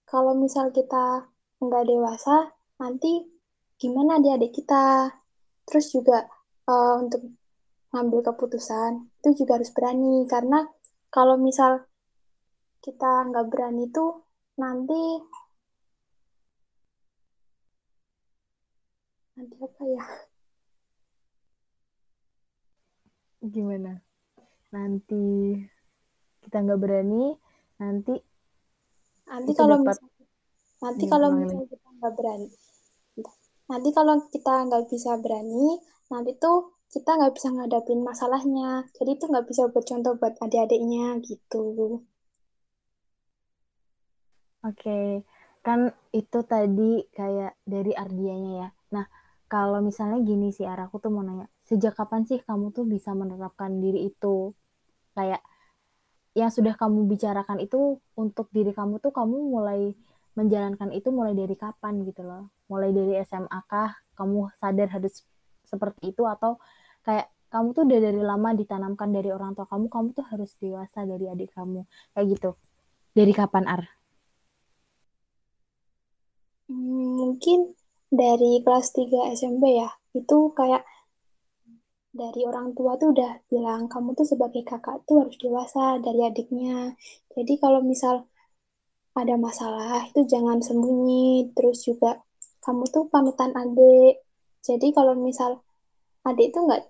kalau 0.04 0.36
misal 0.36 0.68
kita 0.68 1.32
nggak 1.64 1.88
dewasa, 1.88 2.52
nanti 2.76 3.24
gimana 3.80 4.20
adik-adik 4.20 4.52
kita? 4.52 5.16
Terus 5.64 5.88
juga 5.96 6.28
uh, 6.68 7.00
untuk 7.00 7.24
ngambil 7.94 8.34
keputusan 8.34 9.06
itu 9.22 9.46
juga 9.46 9.62
harus 9.62 9.70
berani 9.70 10.26
karena 10.26 10.66
kalau 11.14 11.38
misal 11.38 11.86
kita 12.84 13.32
nggak 13.32 13.48
berani 13.48 13.88
tuh 13.88 14.28
nanti 14.60 15.00
nanti 19.40 19.56
apa 19.56 19.82
ya? 19.88 20.04
Gimana? 23.40 23.96
Nanti 24.76 25.56
kita 26.44 26.60
nggak 26.60 26.80
berani 26.84 27.32
nanti 27.80 28.14
nanti 29.24 29.52
kalau 29.56 29.80
dapat... 29.80 29.96
nanti 30.84 31.04
kalau 31.08 31.28
misalnya 31.32 31.66
kita 31.72 31.88
nggak 31.88 32.14
berani 32.20 32.48
nanti 33.64 33.88
kalau 33.96 34.14
kita 34.28 34.52
nggak 34.68 34.84
bisa 34.92 35.16
berani 35.24 35.80
nanti 36.12 36.36
tuh 36.36 36.76
kita 36.92 37.10
nggak 37.16 37.34
bisa 37.34 37.48
ngadapin 37.50 38.06
masalahnya. 38.06 38.86
Jadi 38.94 39.18
itu 39.18 39.24
nggak 39.26 39.50
bisa 39.50 39.66
bercontoh 39.72 40.14
buat 40.14 40.38
adik-adiknya 40.38 41.18
gitu 41.26 42.04
oke 44.66 44.98
kan 45.66 45.80
itu 46.12 46.38
tadi 46.52 46.82
kayak 47.16 47.52
dari 47.64 47.92
Ardianya 47.96 48.50
ya. 48.62 48.68
Nah 48.94 49.06
kalau 49.52 49.78
misalnya 49.88 50.18
gini 50.28 50.46
sih 50.56 50.66
aku 50.68 50.96
tuh 51.04 51.10
mau 51.14 51.22
nanya 51.24 51.46
sejak 51.68 51.92
kapan 51.98 52.22
sih 52.28 52.38
kamu 52.48 52.66
tuh 52.76 52.84
bisa 52.94 53.10
menerapkan 53.20 53.70
diri 53.84 53.98
itu? 54.12 54.52
Kayak 55.16 55.40
yang 56.40 56.50
sudah 56.56 56.74
kamu 56.80 57.06
bicarakan 57.12 57.58
itu 57.66 58.02
untuk 58.18 58.46
diri 58.56 58.72
kamu 58.78 58.94
tuh 59.04 59.12
kamu 59.14 59.36
mulai 59.54 59.80
menjalankan 60.38 60.90
itu 60.98 61.08
mulai 61.14 61.34
dari 61.36 61.54
kapan 61.64 61.94
gitu 62.08 62.22
loh? 62.26 62.50
Mulai 62.70 62.90
dari 62.98 63.12
SMA 63.22 63.60
kah? 63.70 63.90
Kamu 64.18 64.52
sadar 64.60 64.88
harus 64.96 65.22
seperti 65.64 66.12
itu? 66.12 66.22
Atau 66.26 66.58
kayak 67.06 67.30
kamu 67.52 67.68
tuh 67.76 67.82
udah 67.88 68.00
dari 68.02 68.20
lama 68.30 68.50
ditanamkan 68.60 69.08
dari 69.16 69.30
orang 69.30 69.54
tua 69.56 69.66
kamu 69.70 69.86
kamu 69.94 70.08
tuh 70.18 70.26
harus 70.30 70.50
dewasa 70.58 71.06
dari 71.06 71.24
adik 71.32 71.50
kamu? 71.56 71.86
Kayak 72.16 72.26
gitu. 72.36 72.50
Dari 73.16 73.32
kapan 73.36 73.64
Ar? 73.70 73.82
Hmm, 76.68 77.23
mungkin 77.34 77.74
dari 78.14 78.62
kelas 78.62 78.94
3 78.94 79.34
SMP 79.34 79.74
ya, 79.74 79.90
itu 80.14 80.54
kayak 80.54 80.86
dari 82.14 82.46
orang 82.46 82.78
tua 82.78 82.94
tuh 82.94 83.10
udah 83.10 83.42
bilang 83.50 83.90
kamu 83.90 84.14
tuh 84.14 84.22
sebagai 84.22 84.62
kakak 84.62 85.02
tuh 85.02 85.26
harus 85.26 85.34
dewasa 85.42 85.98
dari 85.98 86.22
adiknya. 86.22 86.94
Jadi 87.34 87.58
kalau 87.58 87.82
misal 87.82 88.30
ada 89.18 89.34
masalah 89.34 90.06
itu 90.06 90.22
jangan 90.30 90.62
sembunyi. 90.62 91.50
Terus 91.58 91.82
juga 91.82 92.22
kamu 92.62 92.86
tuh 92.94 93.10
panutan 93.10 93.50
adik. 93.50 94.22
Jadi 94.62 94.94
kalau 94.94 95.18
misal 95.18 95.58
adik 96.22 96.54
tuh 96.54 96.70
nggak 96.70 96.86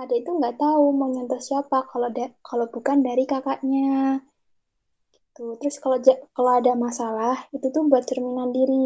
adik 0.00 0.24
itu 0.24 0.30
nggak 0.32 0.56
tahu 0.56 0.84
mau 0.96 1.12
nyontoh 1.12 1.38
siapa 1.38 1.84
kalau 1.92 2.08
kalau 2.40 2.66
bukan 2.72 3.04
dari 3.04 3.28
kakaknya. 3.28 4.24
Tuh, 5.36 5.52
terus 5.60 5.76
kalau 5.82 5.98
kalau 6.36 6.52
ada 6.60 6.72
masalah 6.86 7.36
itu 7.56 7.66
tuh 7.74 7.82
buat 7.90 8.04
cerminan 8.10 8.50
diri. 8.56 8.84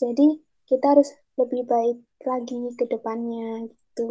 Jadi 0.00 0.26
kita 0.68 0.84
harus 0.92 1.08
lebih 1.40 1.62
baik 1.72 1.98
lagi 2.30 2.60
ke 2.78 2.84
depannya 2.92 3.48
gitu. 3.70 4.10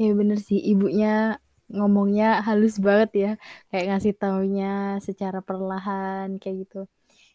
Ya 0.00 0.10
bener 0.20 0.38
sih, 0.48 0.60
ibunya 0.72 1.40
ngomongnya 1.76 2.26
halus 2.46 2.74
banget 2.86 3.10
ya. 3.22 3.30
Kayak 3.70 3.86
ngasih 3.90 4.14
taunya 4.20 4.66
secara 5.06 5.38
perlahan 5.48 6.26
kayak 6.40 6.56
gitu. 6.68 6.78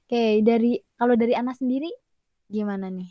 Oke, 0.05 0.21
dari 0.49 0.67
kalau 0.99 1.15
dari 1.21 1.33
anak 1.41 1.55
sendiri 1.61 1.89
gimana 2.55 2.87
nih? 2.97 3.09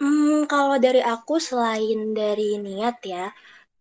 Hmm, 0.00 0.48
kalau 0.52 0.76
dari 0.86 1.00
aku 1.14 1.34
selain 1.48 1.98
dari 2.18 2.42
niat 2.66 2.96
ya, 3.14 3.24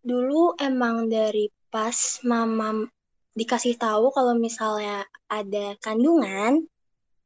dulu 0.09 0.35
emang 0.67 0.95
dari 1.15 1.43
pas 1.73 1.97
mama 2.25 2.89
dikasih 3.39 3.75
tahu 3.79 4.11
kalau 4.11 4.33
misalnya 4.35 5.05
ada 5.29 5.77
kandungan, 5.85 6.65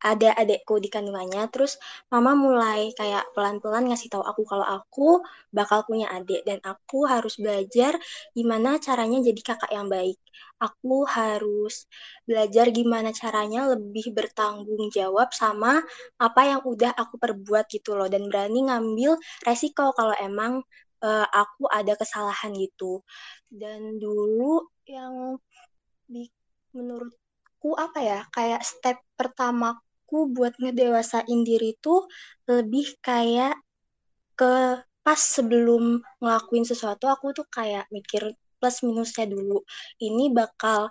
ada 0.04 0.36
adekku 0.36 0.84
di 0.84 0.92
kandungannya, 0.92 1.48
terus 1.48 1.80
mama 2.12 2.36
mulai 2.36 2.92
kayak 3.00 3.24
pelan-pelan 3.36 3.88
ngasih 3.88 4.12
tahu 4.12 4.24
aku 4.32 4.44
kalau 4.44 4.68
aku 4.68 5.24
bakal 5.56 5.80
punya 5.88 6.12
adik 6.12 6.44
dan 6.44 6.60
aku 6.60 7.08
harus 7.08 7.40
belajar 7.40 7.96
gimana 8.36 8.70
caranya 8.84 9.24
jadi 9.24 9.42
kakak 9.42 9.72
yang 9.72 9.88
baik. 9.88 10.20
Aku 10.60 11.08
harus 11.08 11.88
belajar 12.28 12.72
gimana 12.76 13.10
caranya 13.16 13.72
lebih 13.74 14.12
bertanggung 14.12 14.92
jawab 14.92 15.32
sama 15.32 15.80
apa 16.20 16.42
yang 16.52 16.62
udah 16.68 16.92
aku 17.00 17.16
perbuat 17.20 17.66
gitu 17.72 17.96
loh 17.96 18.08
dan 18.12 18.28
berani 18.28 18.68
ngambil 18.68 19.16
resiko 19.48 19.96
kalau 19.96 20.16
emang 20.20 20.64
uh, 21.04 21.28
aku 21.28 21.68
ada 21.70 21.94
kesalahan 22.00 22.56
gitu. 22.56 23.04
Dan 23.52 24.00
dulu 24.00 24.66
yang 24.88 25.38
di 26.08 26.28
menurutku 26.74 27.76
apa 27.78 28.00
ya 28.02 28.20
kayak 28.34 28.66
step 28.66 28.98
pertamaku 29.20 30.32
buat 30.34 30.58
ngedewasain 30.58 31.46
diri 31.46 31.78
tuh 31.84 32.08
lebih 32.50 32.98
kayak 33.04 33.60
ke 34.34 34.82
pas 35.04 35.20
sebelum 35.20 36.00
ngelakuin 36.24 36.66
sesuatu 36.66 37.12
aku 37.12 37.36
tuh 37.36 37.46
kayak 37.52 37.86
mikir 37.92 38.34
plus 38.58 38.80
minusnya 38.82 39.28
dulu. 39.28 39.62
Ini 40.00 40.32
bakal 40.32 40.88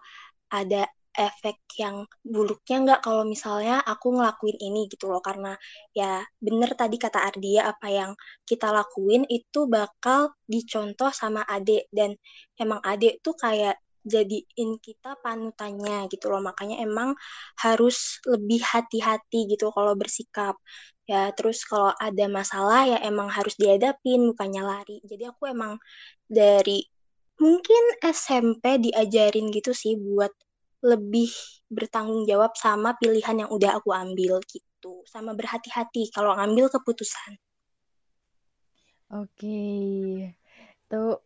ada 0.52 0.85
efek 1.16 1.61
yang 1.78 2.09
buruknya 2.25 2.76
nggak 2.85 3.00
kalau 3.04 3.25
misalnya 3.28 3.81
aku 3.85 4.16
ngelakuin 4.16 4.59
ini 4.59 4.88
gitu 4.88 5.12
loh 5.12 5.21
karena 5.21 5.57
ya 5.92 6.25
bener 6.40 6.73
tadi 6.73 6.97
kata 6.97 7.21
Ardia 7.21 7.69
apa 7.69 7.88
yang 7.92 8.11
kita 8.49 8.73
lakuin 8.73 9.28
itu 9.28 9.69
bakal 9.69 10.33
dicontoh 10.49 11.12
sama 11.12 11.45
adik 11.45 11.88
dan 11.92 12.16
emang 12.57 12.81
adik 12.85 13.21
tuh 13.21 13.37
kayak 13.37 13.76
jadiin 14.02 14.83
kita 14.83 15.14
panutannya 15.23 16.11
gitu 16.11 16.26
loh. 16.31 16.42
Makanya 16.42 16.83
emang 16.83 17.14
harus 17.62 18.19
lebih 18.26 18.61
hati-hati 18.62 19.47
gitu 19.50 19.71
kalau 19.71 19.95
bersikap. 19.95 20.59
Ya, 21.07 21.31
terus 21.35 21.66
kalau 21.66 21.90
ada 21.99 22.26
masalah 22.31 22.87
ya 22.87 22.99
emang 23.02 23.31
harus 23.31 23.54
dihadapin, 23.59 24.23
bukannya 24.35 24.62
lari. 24.62 24.99
Jadi 25.07 25.25
aku 25.26 25.50
emang 25.50 25.78
dari 26.26 26.83
mungkin 27.42 27.83
SMP 28.02 28.78
diajarin 28.78 29.50
gitu 29.50 29.75
sih 29.75 29.99
buat 29.99 30.31
lebih 30.83 31.31
bertanggung 31.71 32.27
jawab 32.27 32.53
sama 32.59 32.99
pilihan 32.99 33.47
yang 33.47 33.51
udah 33.51 33.79
aku 33.79 33.95
ambil 33.95 34.43
gitu, 34.51 35.07
sama 35.07 35.33
berhati-hati 35.33 36.11
kalau 36.11 36.35
ngambil 36.35 36.69
keputusan. 36.69 37.39
Oke, 39.12 39.61
tuh 40.89 41.21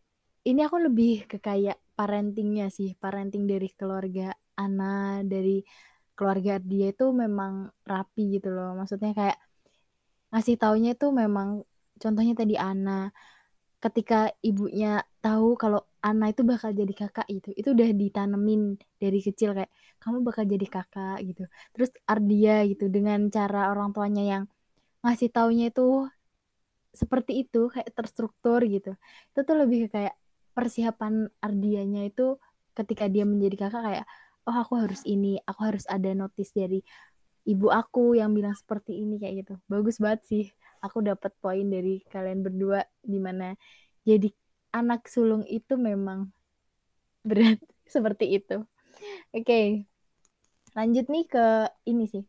ini 0.45 0.61
aku 0.67 0.77
lebih 0.91 1.27
ke 1.31 1.39
kayak 1.39 1.79
parentingnya 1.97 2.69
sih, 2.69 2.95
parenting 2.99 3.49
dari 3.49 3.71
keluarga 3.73 4.35
Ana, 4.59 5.23
dari 5.25 5.63
keluarga 6.17 6.59
dia 6.59 6.91
itu 6.93 7.09
memang 7.15 7.71
rapi 7.87 8.39
gitu 8.41 8.53
loh. 8.53 8.77
Maksudnya 8.77 9.13
kayak 9.17 9.39
ngasih 10.35 10.57
taunya 10.59 10.93
itu 10.99 11.09
memang 11.15 11.63
contohnya 11.97 12.35
tadi 12.37 12.59
Ana 12.59 13.09
ketika 13.81 14.33
ibunya 14.43 15.05
tahu 15.23 15.55
kalau 15.55 15.85
Ana 16.07 16.31
itu 16.31 16.47
bakal 16.47 16.71
jadi 16.71 16.95
kakak 16.95 17.27
itu 17.27 17.51
itu 17.59 17.75
udah 17.75 17.91
ditanemin 17.91 18.79
dari 19.03 19.19
kecil 19.19 19.51
kayak 19.59 19.73
kamu 19.99 20.23
bakal 20.23 20.45
jadi 20.47 20.67
kakak 20.71 21.19
gitu. 21.27 21.43
Terus 21.75 21.91
Ardia 22.07 22.63
gitu 22.71 22.87
dengan 22.87 23.27
cara 23.35 23.75
orang 23.75 23.91
tuanya 23.91 24.23
yang 24.23 24.43
ngasih 25.03 25.35
taunya 25.35 25.75
itu 25.75 26.07
seperti 26.95 27.43
itu 27.43 27.67
kayak 27.75 27.91
terstruktur 27.91 28.63
gitu. 28.71 28.95
Itu 29.35 29.41
tuh 29.43 29.57
lebih 29.67 29.91
kayak 29.91 30.15
persiapan 30.55 31.27
Ardianya 31.43 32.07
itu 32.07 32.39
ketika 32.79 33.11
dia 33.11 33.27
menjadi 33.27 33.67
kakak 33.67 33.83
kayak 33.83 34.07
oh 34.47 34.57
aku 34.63 34.79
harus 34.79 35.03
ini 35.05 35.43
aku 35.43 35.61
harus 35.69 35.85
ada 35.91 36.15
notice 36.15 36.55
dari 36.55 36.81
ibu 37.51 37.67
aku 37.71 38.15
yang 38.15 38.31
bilang 38.31 38.55
seperti 38.55 39.03
ini 39.03 39.19
kayak 39.19 39.35
gitu. 39.43 39.55
Bagus 39.67 39.99
banget 39.99 40.23
sih. 40.31 40.45
Aku 40.87 41.03
dapat 41.03 41.35
poin 41.43 41.67
dari 41.67 41.99
kalian 42.07 42.47
berdua 42.47 42.87
di 43.03 43.19
mana 43.19 43.59
jadi 44.07 44.31
anak 44.77 45.09
sulung 45.09 45.49
itu 45.49 45.81
memang 45.81 46.29
berat 47.25 47.57
seperti 47.95 48.37
itu. 48.37 48.61
Oke. 49.33 49.45
Okay. 49.45 49.67
Lanjut 50.77 51.09
nih 51.09 51.25
ke 51.25 51.73
ini 51.89 52.05
sih. 52.05 52.25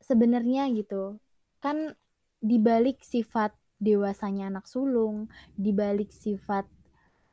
Sebenarnya 0.00 0.72
gitu. 0.72 1.20
Kan 1.60 1.92
dibalik 2.40 3.04
sifat 3.04 3.52
dewasanya 3.76 4.48
anak 4.48 4.64
sulung, 4.64 5.28
dibalik 5.60 6.08
sifat 6.08 6.64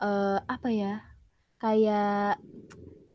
uh, 0.03 0.43
apa 0.43 0.69
ya? 0.69 0.93
Kayak 1.63 2.43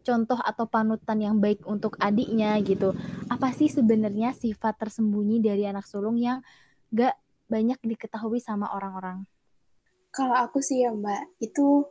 contoh 0.09 0.41
atau 0.41 0.65
panutan 0.65 1.21
yang 1.21 1.37
baik 1.37 1.69
untuk 1.69 2.01
adiknya 2.01 2.57
gitu. 2.65 2.97
Apa 3.29 3.53
sih 3.53 3.69
sebenarnya 3.69 4.33
sifat 4.33 4.81
tersembunyi 4.81 5.45
dari 5.45 5.69
anak 5.69 5.85
sulung 5.85 6.17
yang 6.17 6.41
gak 6.89 7.13
banyak 7.53 7.77
diketahui 7.85 8.41
sama 8.41 8.73
orang-orang? 8.73 9.29
Kalau 10.19 10.35
aku 10.35 10.59
sih 10.59 10.83
ya 10.83 10.91
Mbak, 10.91 11.39
itu 11.47 11.87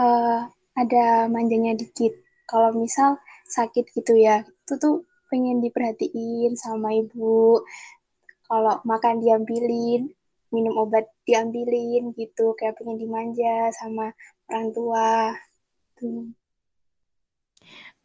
uh, 0.00 0.40
ada 0.72 1.28
manjanya 1.28 1.76
dikit. 1.76 2.16
Kalau 2.48 2.72
misal 2.72 3.20
sakit 3.44 3.92
gitu 3.92 4.16
ya, 4.16 4.40
itu 4.40 4.72
tuh 4.80 5.04
pengen 5.28 5.60
diperhatiin 5.60 6.56
sama 6.56 6.96
ibu. 6.96 7.60
Kalau 8.48 8.80
makan 8.88 9.20
diambilin, 9.20 10.08
minum 10.48 10.80
obat 10.80 11.12
diambilin 11.28 12.16
gitu, 12.16 12.56
kayak 12.56 12.80
pengen 12.80 13.04
dimanja 13.04 13.68
sama 13.76 14.16
orang 14.48 14.72
tua. 14.72 15.36
Tuh. 16.00 16.32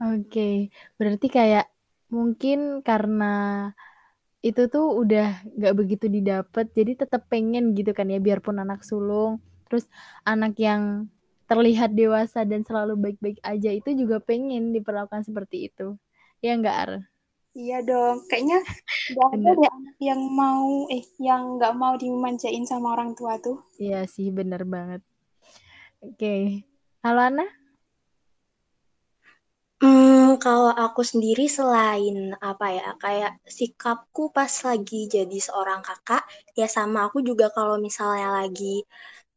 Oke, 0.02 0.74
berarti 1.00 1.28
kayak 1.32 1.72
mungkin 2.12 2.84
karena 2.84 3.72
itu 4.42 4.66
tuh 4.74 4.98
udah 4.98 5.46
nggak 5.54 5.74
begitu 5.78 6.06
didapat 6.10 6.66
jadi 6.74 7.06
tetap 7.06 7.30
pengen 7.30 7.78
gitu 7.78 7.94
kan 7.94 8.10
ya 8.10 8.18
biarpun 8.18 8.58
anak 8.58 8.82
sulung. 8.82 9.38
Terus 9.70 9.86
anak 10.26 10.58
yang 10.58 11.08
terlihat 11.46 11.94
dewasa 11.94 12.42
dan 12.44 12.66
selalu 12.66 12.98
baik-baik 12.98 13.40
aja 13.46 13.70
itu 13.70 13.94
juga 13.94 14.18
pengen 14.18 14.74
diperlakukan 14.74 15.24
seperti 15.24 15.70
itu. 15.70 15.96
Ya 16.42 16.58
nggak 16.58 16.76
Ar? 16.76 16.92
Iya 17.52 17.84
dong 17.84 18.26
kayaknya 18.32 18.64
nggak 19.12 19.30
ada 19.36 19.50
deh 19.60 19.72
anak 19.72 19.98
yang 20.00 20.22
mau 20.32 20.88
eh 20.88 21.04
yang 21.20 21.60
nggak 21.60 21.74
mau 21.76 21.94
dimanjain 22.00 22.66
sama 22.66 22.98
orang 22.98 23.14
tua 23.14 23.38
tuh. 23.38 23.62
Iya 23.78 24.10
sih 24.10 24.34
bener 24.34 24.66
banget. 24.66 25.06
Oke 26.02 26.66
halo 27.06 27.22
Ana 27.30 27.61
Hmm, 29.82 30.38
kalau 30.46 30.70
aku 30.86 31.02
sendiri 31.12 31.46
selain 31.58 32.16
apa 32.50 32.66
ya, 32.78 32.88
kayak 33.04 33.32
sikapku 33.58 34.24
pas 34.38 34.54
lagi 34.68 35.00
jadi 35.16 35.38
seorang 35.48 35.82
kakak, 35.88 36.22
ya 36.60 36.68
sama 36.78 37.00
aku 37.10 37.18
juga 37.30 37.46
kalau 37.58 37.76
misalnya 37.88 38.30
lagi, 38.40 38.86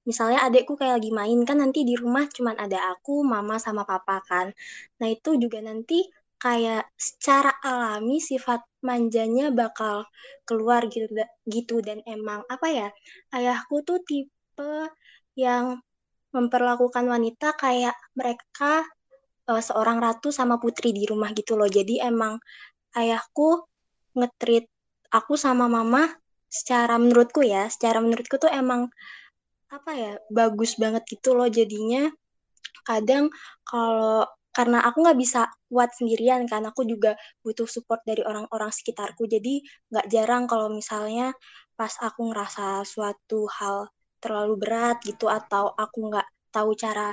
misalnya 0.09 0.39
adekku 0.47 0.73
kayak 0.81 0.95
lagi 1.01 1.11
main 1.21 1.41
kan 1.49 1.57
nanti 1.65 1.81
di 1.89 1.95
rumah 2.03 2.25
cuman 2.37 2.57
ada 2.65 2.79
aku, 2.93 3.15
mama 3.35 3.57
sama 3.67 3.83
papa 3.91 4.17
kan. 4.31 4.47
Nah 5.01 5.09
itu 5.17 5.31
juga 5.45 5.59
nanti 5.69 5.99
kayak 6.45 6.83
secara 7.09 7.51
alami 7.69 8.17
sifat 8.31 8.61
manjanya 8.89 9.45
bakal 9.61 9.97
keluar 10.49 10.83
gitu, 10.93 11.09
gitu 11.55 11.75
dan 11.87 11.99
emang 12.05 12.41
apa 12.55 12.67
ya, 12.79 12.89
ayahku 13.37 13.77
tuh 13.89 13.99
tipe 14.09 14.73
yang 15.45 15.81
memperlakukan 16.37 17.05
wanita 17.15 17.55
kayak 17.59 17.97
mereka 18.19 18.85
uh, 19.49 19.63
seorang 19.63 20.01
ratu 20.01 20.33
sama 20.33 20.57
putri 20.61 20.91
di 20.95 21.05
rumah 21.09 21.31
gitu 21.37 21.57
loh. 21.59 21.69
Jadi 21.69 22.01
emang 22.01 22.41
ayahku 22.97 23.65
ngetrit 24.15 24.71
aku 25.11 25.35
sama 25.39 25.67
mama 25.67 26.11
secara 26.49 26.97
menurutku 26.99 27.43
ya, 27.43 27.67
secara 27.67 27.99
menurutku 27.99 28.39
tuh 28.39 28.51
emang 28.51 28.87
apa 29.71 29.91
ya, 29.95 30.13
bagus 30.31 30.79
banget 30.79 31.03
gitu 31.11 31.35
loh 31.35 31.51
jadinya. 31.51 32.11
Kadang 32.87 33.33
kalau 33.67 34.27
karena 34.55 34.87
aku 34.87 35.03
nggak 35.03 35.19
bisa 35.19 35.51
kuat 35.67 35.91
sendirian 35.99 36.47
kan, 36.47 36.63
aku 36.63 36.87
juga 36.87 37.19
butuh 37.43 37.67
support 37.67 38.07
dari 38.07 38.23
orang-orang 38.23 38.71
sekitarku. 38.71 39.27
Jadi 39.27 39.67
nggak 39.91 40.07
jarang 40.07 40.47
kalau 40.47 40.71
misalnya 40.71 41.35
pas 41.75 41.91
aku 41.99 42.31
ngerasa 42.31 42.87
suatu 42.87 43.51
hal 43.51 43.91
terlalu 44.23 44.55
berat 44.63 45.03
gitu 45.03 45.27
atau 45.27 45.75
aku 45.75 46.07
nggak 46.07 46.29
tahu 46.55 46.71
cara 46.79 47.13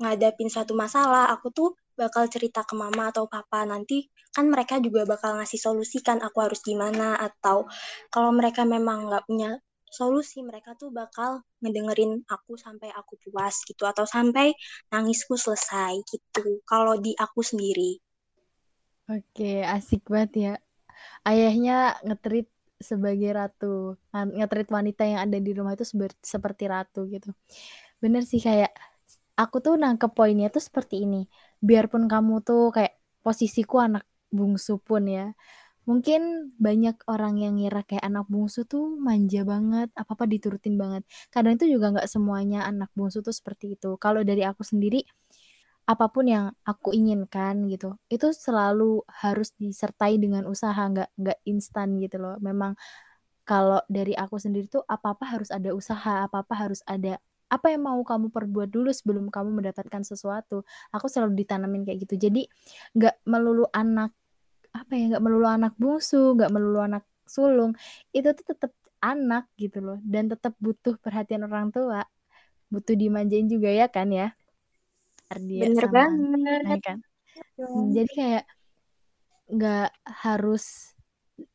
ngadapin 0.00 0.50
suatu 0.50 0.74
masalah, 0.74 1.30
aku 1.30 1.50
tuh 1.54 1.70
bakal 1.94 2.26
cerita 2.26 2.66
ke 2.66 2.74
mama 2.74 3.14
atau 3.14 3.30
papa. 3.30 3.62
Nanti 3.62 4.10
kan 4.34 4.50
mereka 4.50 4.82
juga 4.82 5.06
bakal 5.06 5.38
ngasih 5.38 5.60
solusi 5.62 6.02
kan 6.02 6.18
aku 6.22 6.42
harus 6.42 6.60
gimana. 6.62 7.14
Atau 7.18 7.70
kalau 8.10 8.30
mereka 8.34 8.66
memang 8.66 9.06
nggak 9.06 9.24
punya 9.30 9.58
solusi 9.94 10.42
mereka 10.42 10.74
tuh 10.74 10.90
bakal 10.90 11.46
ngedengerin 11.62 12.26
aku 12.26 12.58
sampai 12.58 12.90
aku 12.90 13.14
puas 13.22 13.62
gitu 13.62 13.86
atau 13.86 14.02
sampai 14.02 14.50
nangisku 14.90 15.38
selesai 15.38 16.02
gitu 16.10 16.58
kalau 16.66 16.98
di 16.98 17.14
aku 17.14 17.46
sendiri. 17.46 18.02
Oke 19.06 19.62
asik 19.62 20.10
banget 20.10 20.32
ya. 20.34 20.54
Ayahnya 21.22 21.94
ngetrit 22.02 22.50
sebagai 22.82 23.30
ratu 23.30 23.94
ngetrit 24.10 24.66
wanita 24.74 25.06
yang 25.06 25.30
ada 25.30 25.38
di 25.38 25.54
rumah 25.54 25.78
itu 25.78 25.86
seperti 26.18 26.64
ratu 26.66 27.06
gitu. 27.06 27.30
Bener 28.02 28.26
sih 28.26 28.42
kayak 28.42 28.74
aku 29.34 29.56
tuh 29.64 29.74
nangkep 29.78 30.10
poinnya 30.14 30.48
tuh 30.54 30.62
seperti 30.62 31.04
ini. 31.06 31.26
Biarpun 31.62 32.06
kamu 32.10 32.42
tuh 32.46 32.70
kayak 32.74 32.94
posisiku 33.24 33.82
anak 33.82 34.04
bungsu 34.30 34.78
pun 34.82 35.06
ya. 35.06 35.34
Mungkin 35.84 36.52
banyak 36.56 37.04
orang 37.12 37.36
yang 37.44 37.60
ngira 37.60 37.84
kayak 37.84 38.04
anak 38.08 38.24
bungsu 38.32 38.64
tuh 38.64 38.96
manja 38.96 39.44
banget, 39.44 39.92
apa-apa 39.92 40.24
diturutin 40.24 40.80
banget. 40.80 41.04
Kadang 41.28 41.60
itu 41.60 41.68
juga 41.68 41.92
nggak 41.92 42.08
semuanya 42.08 42.64
anak 42.64 42.88
bungsu 42.96 43.20
tuh 43.20 43.36
seperti 43.36 43.76
itu. 43.76 44.00
Kalau 44.00 44.24
dari 44.24 44.42
aku 44.48 44.64
sendiri, 44.64 45.04
apa 45.84 46.08
pun 46.08 46.24
yang 46.24 46.48
aku 46.64 46.96
inginkan 46.96 47.68
gitu, 47.68 48.00
itu 48.08 48.32
selalu 48.32 49.04
harus 49.12 49.52
disertai 49.60 50.16
dengan 50.16 50.48
usaha, 50.48 50.80
nggak 50.80 51.12
nggak 51.20 51.38
instan 51.44 52.00
gitu 52.00 52.16
loh. 52.16 52.40
Memang 52.40 52.72
kalau 53.44 53.80
dari 53.92 54.16
aku 54.16 54.40
sendiri 54.40 54.66
tuh 54.72 54.80
apa-apa 54.88 55.28
harus 55.28 55.52
ada 55.52 55.76
usaha, 55.76 56.24
apa-apa 56.24 56.54
harus 56.56 56.80
ada 56.88 57.20
apa 57.54 57.70
yang 57.70 57.86
mau 57.86 58.00
kamu 58.02 58.34
perbuat 58.34 58.68
dulu 58.74 58.90
sebelum 58.90 59.30
kamu 59.30 59.62
mendapatkan 59.62 60.02
sesuatu? 60.02 60.66
Aku 60.90 61.06
selalu 61.06 61.46
ditanamin 61.46 61.86
kayak 61.86 62.02
gitu. 62.08 62.18
Jadi 62.18 62.50
nggak 62.98 63.22
melulu 63.30 63.70
anak 63.70 64.10
apa 64.74 64.92
ya 64.98 65.04
nggak 65.14 65.22
melulu 65.22 65.46
anak 65.46 65.72
bungsu 65.78 66.34
nggak 66.34 66.50
melulu 66.50 66.82
anak 66.82 67.06
sulung 67.30 67.78
itu 68.10 68.26
tuh 68.34 68.42
tetap 68.42 68.72
anak 68.98 69.46
gitu 69.54 69.78
loh. 69.78 69.98
Dan 70.02 70.26
tetap 70.26 70.58
butuh 70.58 70.98
perhatian 70.98 71.46
orang 71.46 71.70
tua 71.70 72.02
butuh 72.72 72.98
dimanjain 72.98 73.46
juga 73.46 73.70
ya 73.70 73.86
kan 73.86 74.10
ya 74.10 74.34
Ardia 75.30 75.70
bener 75.70 75.86
sama 75.86 75.94
banget. 75.94 76.60
Nah, 76.66 76.78
kan 76.82 76.98
jadi 77.94 78.10
kayak 78.10 78.44
nggak 79.44 79.90
harus 80.24 80.96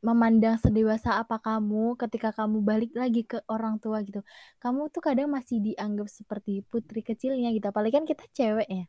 memandang 0.03 0.55
sedewasa 0.59 1.19
apa 1.21 1.39
kamu 1.39 1.95
ketika 2.01 2.29
kamu 2.35 2.57
balik 2.63 2.91
lagi 2.95 3.23
ke 3.23 3.39
orang 3.47 3.79
tua 3.83 4.03
gitu. 4.07 4.21
Kamu 4.63 4.91
tuh 4.93 5.01
kadang 5.03 5.29
masih 5.31 5.57
dianggap 5.63 6.07
seperti 6.11 6.63
putri 6.67 6.99
kecilnya 7.05 7.49
gitu 7.55 7.67
apalagi 7.71 7.95
kan 7.99 8.05
kita 8.07 8.25
cewek 8.35 8.67
ya. 8.67 8.85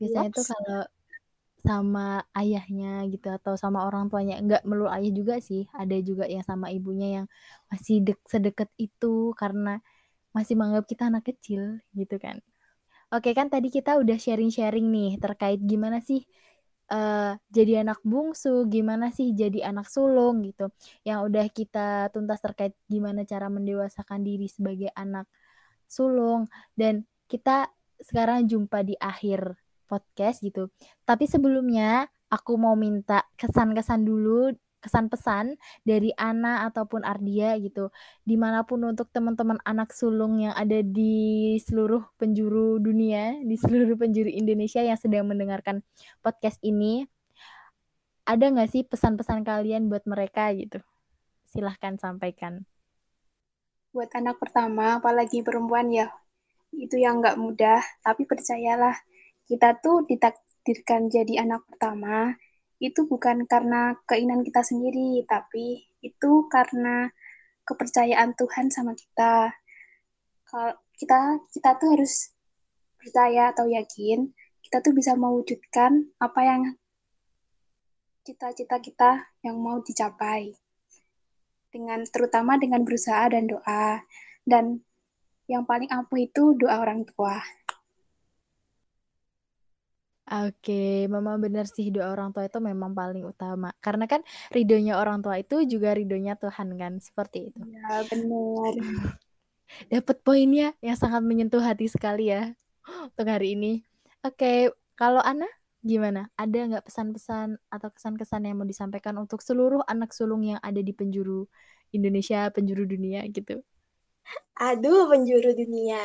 Biasanya 0.00 0.30
tuh 0.36 0.44
kalau 0.46 0.82
sama 1.66 2.22
ayahnya 2.38 3.02
gitu 3.10 3.26
atau 3.32 3.58
sama 3.58 3.82
orang 3.90 4.06
tuanya 4.06 4.38
nggak 4.38 4.62
melulu 4.68 4.86
ayah 4.92 5.10
juga 5.10 5.34
sih 5.42 5.66
ada 5.74 5.98
juga 5.98 6.24
yang 6.30 6.46
sama 6.46 6.70
ibunya 6.70 7.22
yang 7.22 7.26
masih 7.66 8.06
dek 8.06 8.22
sedekat 8.30 8.70
itu 8.78 9.34
karena 9.34 9.82
masih 10.36 10.54
menganggap 10.54 10.86
kita 10.86 11.02
anak 11.10 11.24
kecil 11.26 11.82
gitu 11.98 12.16
kan. 12.22 12.38
Oke 13.14 13.32
kan 13.38 13.46
tadi 13.50 13.70
kita 13.70 13.98
udah 14.02 14.18
sharing-sharing 14.18 14.86
nih 14.90 15.18
terkait 15.22 15.62
gimana 15.62 16.02
sih 16.02 16.26
uh, 16.92 17.34
jadi 17.50 17.86
anak 17.86 18.02
bungsu 18.06 18.66
gimana 18.70 19.10
sih 19.10 19.32
jadi 19.34 19.70
anak 19.70 19.90
sulung 19.90 20.42
gitu 20.46 20.70
yang 21.02 21.26
udah 21.26 21.46
kita 21.50 22.10
tuntas 22.10 22.42
terkait 22.42 22.74
gimana 22.90 23.22
cara 23.26 23.46
mendewasakan 23.50 24.22
diri 24.22 24.46
sebagai 24.50 24.90
anak 24.94 25.26
sulung 25.86 26.50
dan 26.74 27.06
kita 27.26 27.70
sekarang 28.02 28.46
jumpa 28.46 28.84
di 28.84 28.94
akhir 28.98 29.56
podcast 29.86 30.42
gitu. 30.42 30.68
Tapi 31.06 31.24
sebelumnya 31.30 32.10
aku 32.28 32.58
mau 32.58 32.74
minta 32.74 33.22
kesan-kesan 33.38 34.02
dulu, 34.02 34.50
kesan 34.80 35.10
pesan 35.10 35.58
dari 35.82 36.14
Ana 36.14 36.68
ataupun 36.70 37.02
Ardia 37.02 37.58
gitu. 37.58 37.90
Di 38.22 38.38
mana 38.38 38.62
pun 38.62 38.84
untuk 38.86 39.10
teman-teman 39.10 39.58
anak 39.66 39.90
sulung 39.90 40.38
yang 40.38 40.54
ada 40.54 40.80
di 40.84 41.56
seluruh 41.58 42.04
penjuru 42.20 42.78
dunia, 42.78 43.40
di 43.42 43.56
seluruh 43.58 43.98
penjuru 43.98 44.30
Indonesia 44.30 44.80
yang 44.84 44.98
sedang 44.98 45.26
mendengarkan 45.26 45.82
podcast 46.22 46.60
ini, 46.62 47.08
ada 48.26 48.50
nggak 48.50 48.70
sih 48.70 48.82
pesan-pesan 48.82 49.46
kalian 49.46 49.86
buat 49.86 50.02
mereka 50.06 50.50
gitu? 50.54 50.82
Silahkan 51.46 51.94
sampaikan. 51.98 52.66
Buat 53.94 54.12
anak 54.12 54.36
pertama, 54.42 55.00
apalagi 55.00 55.40
perempuan 55.40 55.88
ya, 55.88 56.12
itu 56.74 57.00
yang 57.00 57.22
nggak 57.22 57.40
mudah, 57.40 57.80
tapi 58.04 58.28
percayalah, 58.28 58.92
kita 59.46 59.78
tuh 59.78 60.04
ditakdirkan 60.04 61.08
jadi 61.08 61.46
anak 61.46 61.64
pertama 61.70 62.34
itu 62.76 63.08
bukan 63.08 63.48
karena 63.48 63.96
keinginan 64.04 64.44
kita 64.44 64.60
sendiri, 64.60 65.24
tapi 65.24 65.88
itu 66.04 66.46
karena 66.52 67.08
kepercayaan 67.64 68.36
Tuhan 68.36 68.68
sama 68.68 68.92
kita. 68.92 69.52
Kalau 70.46 70.72
kita 70.96 71.40
kita 71.50 71.70
tuh 71.80 71.88
harus 71.96 72.32
percaya 72.96 73.52
atau 73.52 73.68
yakin 73.68 74.30
kita 74.66 74.82
tuh 74.82 74.98
bisa 74.98 75.14
mewujudkan 75.14 76.10
apa 76.18 76.40
yang 76.42 76.62
cita-cita 78.26 78.82
kita 78.82 79.30
yang 79.46 79.62
mau 79.62 79.78
dicapai. 79.78 80.58
Dengan 81.70 82.02
terutama 82.10 82.58
dengan 82.58 82.82
berusaha 82.82 83.30
dan 83.30 83.46
doa. 83.46 84.02
Dan 84.42 84.82
yang 85.46 85.62
paling 85.62 85.86
ampuh 85.94 86.18
itu 86.18 86.58
doa 86.58 86.82
orang 86.82 87.06
tua. 87.06 87.38
Oke, 90.26 91.06
memang 91.06 91.38
benar 91.38 91.70
sih 91.70 91.94
doa 91.94 92.10
orang 92.10 92.34
tua 92.34 92.50
itu 92.50 92.58
memang 92.58 92.90
paling 92.98 93.22
utama. 93.22 93.70
Karena 93.78 94.10
kan 94.10 94.26
ridhonya 94.50 94.98
orang 94.98 95.22
tua 95.22 95.38
itu 95.38 95.62
juga 95.62 95.94
ridhonya 95.94 96.34
Tuhan 96.34 96.74
kan, 96.74 96.98
seperti 96.98 97.54
itu. 97.54 97.62
Ya, 97.62 98.02
benar. 98.10 98.72
Dapat 99.92 100.16
poinnya 100.26 100.74
yang 100.82 100.98
sangat 100.98 101.22
menyentuh 101.22 101.62
hati 101.62 101.86
sekali 101.86 102.34
ya 102.34 102.58
untuk 102.86 103.26
hari 103.30 103.54
ini. 103.54 103.86
Oke, 104.26 104.74
kalau 104.98 105.22
Ana 105.22 105.46
gimana? 105.86 106.26
Ada 106.34 106.74
nggak 106.74 106.84
pesan-pesan 106.90 107.62
atau 107.70 107.88
kesan-kesan 107.94 108.50
yang 108.50 108.58
mau 108.58 108.66
disampaikan 108.66 109.14
untuk 109.22 109.38
seluruh 109.46 109.86
anak 109.86 110.10
sulung 110.10 110.42
yang 110.42 110.58
ada 110.58 110.82
di 110.82 110.90
penjuru 110.90 111.46
Indonesia, 111.94 112.50
penjuru 112.50 112.82
dunia 112.82 113.22
gitu? 113.30 113.62
Aduh, 114.56 115.12
penjuru 115.12 115.52
dunia. 115.52 116.00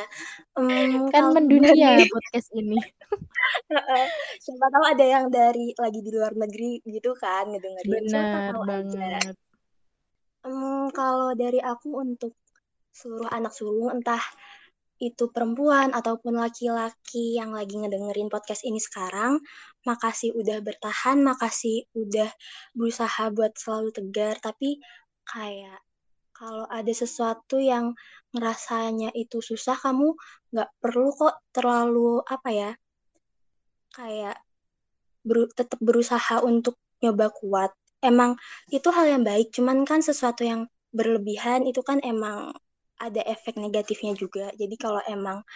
Um, 0.52 1.08
kan 1.08 1.32
mendunia 1.32 1.72
dari... 1.72 2.04
podcast 2.12 2.52
ini. 2.52 2.76
Siapa 4.44 4.66
tahu 4.68 4.84
ada 4.92 5.04
yang 5.04 5.32
dari 5.32 5.72
lagi 5.80 6.04
di 6.04 6.10
luar 6.12 6.36
negeri 6.36 6.84
gitu 6.84 7.16
kan 7.16 7.48
ngedengerin. 7.48 8.12
Benar 8.12 8.52
banget. 8.68 9.34
Um, 10.44 10.92
kalau 10.92 11.32
dari 11.32 11.64
aku 11.64 11.96
untuk 11.96 12.36
seluruh 12.92 13.30
anak 13.32 13.56
sulung 13.56 13.88
entah 13.88 14.20
itu 15.02 15.32
perempuan 15.34 15.90
ataupun 15.90 16.38
laki-laki 16.38 17.34
yang 17.34 17.50
lagi 17.50 17.74
ngedengerin 17.74 18.30
podcast 18.30 18.62
ini 18.62 18.78
sekarang, 18.78 19.42
makasih 19.82 20.30
udah 20.38 20.62
bertahan, 20.62 21.18
makasih 21.26 21.90
udah 21.98 22.30
berusaha 22.76 23.34
buat 23.34 23.58
selalu 23.58 23.90
tegar, 23.90 24.38
tapi 24.38 24.78
kayak 25.26 25.82
kalau 26.42 26.66
ada 26.66 26.90
sesuatu 26.90 27.62
yang 27.62 27.94
ngerasanya 28.34 29.14
itu 29.14 29.38
susah, 29.38 29.78
kamu 29.78 30.18
nggak 30.50 30.70
perlu 30.82 31.14
kok 31.14 31.38
terlalu 31.54 32.18
apa 32.26 32.48
ya, 32.50 32.70
kayak 33.94 34.42
ber, 35.22 35.46
tetap 35.54 35.78
berusaha 35.78 36.42
untuk 36.42 36.74
nyoba 36.98 37.30
kuat. 37.30 37.70
Emang 38.02 38.34
itu 38.74 38.90
hal 38.90 39.06
yang 39.06 39.22
baik, 39.22 39.54
cuman 39.54 39.86
kan 39.86 40.02
sesuatu 40.02 40.42
yang 40.42 40.66
berlebihan 40.90 41.62
itu 41.62 41.78
kan 41.86 42.02
emang 42.02 42.50
ada 42.98 43.22
efek 43.22 43.54
negatifnya 43.54 44.18
juga. 44.18 44.50
Jadi 44.58 44.74
kalau 44.74 44.98
emang 45.06 45.46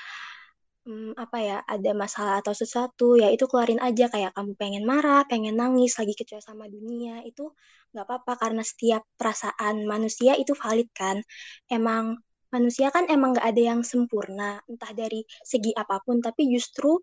hmm, 0.86 1.18
apa 1.18 1.38
ya 1.42 1.58
ada 1.66 1.90
masalah 1.98 2.38
atau 2.40 2.54
sesuatu 2.54 3.18
ya 3.18 3.28
itu 3.34 3.44
keluarin 3.50 3.82
aja 3.82 4.06
kayak 4.06 4.32
kamu 4.38 4.52
pengen 4.54 4.84
marah 4.86 5.26
pengen 5.26 5.58
nangis 5.58 5.98
lagi 5.98 6.14
kecewa 6.14 6.38
sama 6.40 6.70
dunia 6.70 7.26
itu 7.26 7.50
nggak 7.96 8.04
apa-apa 8.04 8.32
karena 8.36 8.60
setiap 8.60 9.02
perasaan 9.16 9.88
manusia 9.88 10.36
itu 10.36 10.52
valid 10.52 10.92
kan? 10.92 11.24
Emang 11.72 12.20
manusia 12.52 12.92
kan 12.92 13.08
emang 13.08 13.32
nggak 13.32 13.48
ada 13.48 13.62
yang 13.72 13.80
sempurna 13.80 14.60
entah 14.68 14.92
dari 14.92 15.24
segi 15.40 15.72
apa 15.72 16.04
pun 16.04 16.20
tapi 16.20 16.52
justru 16.52 17.00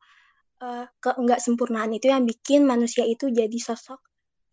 uh, 0.62 0.86
ke 1.01 1.10
nggak 1.17 1.41
sempurnaan 1.41 1.91
itu 1.97 2.13
yang 2.13 2.23
bikin 2.29 2.63
manusia 2.63 3.03
itu 3.10 3.34
jadi 3.34 3.58
sosok 3.58 3.99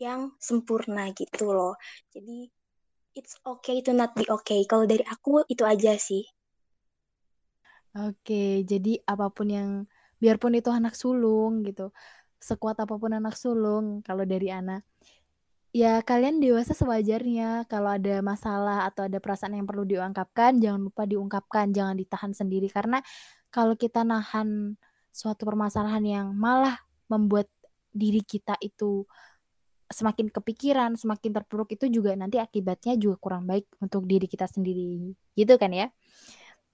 yang 0.01 0.33
sempurna 0.41 1.13
gitu 1.13 1.53
loh. 1.53 1.77
Jadi 2.09 2.49
it's 3.13 3.37
okay 3.45 3.85
to 3.85 3.93
not 3.93 4.17
be 4.17 4.25
okay. 4.33 4.65
Kalau 4.65 4.89
dari 4.89 5.05
aku 5.05 5.45
itu 5.47 5.63
aja 5.69 5.95
sih. 6.01 6.25
Oke, 7.91 8.63
jadi 8.63 9.03
apa 9.03 9.35
pun 9.35 9.51
yang 9.51 9.71
biarpun 10.23 10.55
itu 10.55 10.71
anak 10.71 10.95
sulung 10.95 11.67
gitu, 11.67 11.91
sekuat 12.39 12.79
apa 12.79 12.95
pun 12.95 13.11
anak 13.19 13.35
sulung 13.35 13.99
kalau 14.07 14.23
dari 14.23 14.47
anak, 14.47 14.87
ya 15.71 16.03
kalian 16.03 16.43
dewasa 16.43 16.75
sewajarnya. 16.75 17.67
Kalau 17.71 17.95
ada 17.95 18.23
masalah 18.23 18.87
atau 18.91 19.07
ada 19.07 19.19
perasaan 19.23 19.57
yang 19.59 19.67
perlu 19.67 19.87
diungkapkan, 19.87 20.59
jangan 20.59 20.81
lupa 20.83 21.07
diungkapkan, 21.07 21.71
jangan 21.75 21.95
ditahan 21.99 22.33
sendiri 22.35 22.71
karena 22.71 23.03
kalau 23.51 23.75
kita 23.75 24.07
nahan 24.07 24.79
suatu 25.11 25.43
permasalahan 25.43 26.05
yang 26.07 26.27
malah 26.35 26.79
membuat 27.11 27.51
diri 27.91 28.23
kita 28.23 28.55
itu 28.63 29.03
semakin 29.91 30.31
kepikiran, 30.31 30.95
semakin 30.95 31.35
terpuruk 31.43 31.75
itu 31.75 31.91
juga 31.91 32.15
nanti 32.15 32.39
akibatnya 32.39 32.95
juga 32.95 33.19
kurang 33.19 33.43
baik 33.51 33.67
untuk 33.83 34.07
diri 34.07 34.31
kita 34.31 34.47
sendiri. 34.47 35.11
Gitu 35.35 35.55
kan 35.59 35.75
ya? 35.75 35.91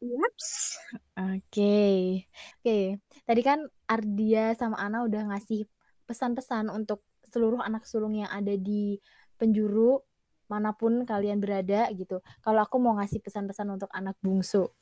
Yaps. 0.05 0.77
Oke. 1.17 2.29
Oke. 2.61 3.01
Tadi 3.25 3.41
kan 3.41 3.65
Ardia 3.89 4.53
sama 4.53 4.77
Ana 4.77 5.09
udah 5.09 5.33
ngasih 5.33 5.65
pesan-pesan 6.05 6.69
untuk 6.69 7.01
seluruh 7.37 7.61
anak 7.61 7.85
sulung 7.85 8.17
yang 8.17 8.33
ada 8.33 8.57
di 8.57 8.97
penjuru 9.37 10.01
mana 10.49 10.73
pun 10.73 11.05
kalian 11.05 11.37
berada 11.37 11.85
gitu. 11.93 12.25
Kalau 12.41 12.65
aku 12.65 12.81
mau 12.81 12.97
ngasih 12.97 13.21
pesan-pesan 13.21 13.69
untuk 13.77 13.93
anak 13.93 14.17
bungsu. 14.25 14.73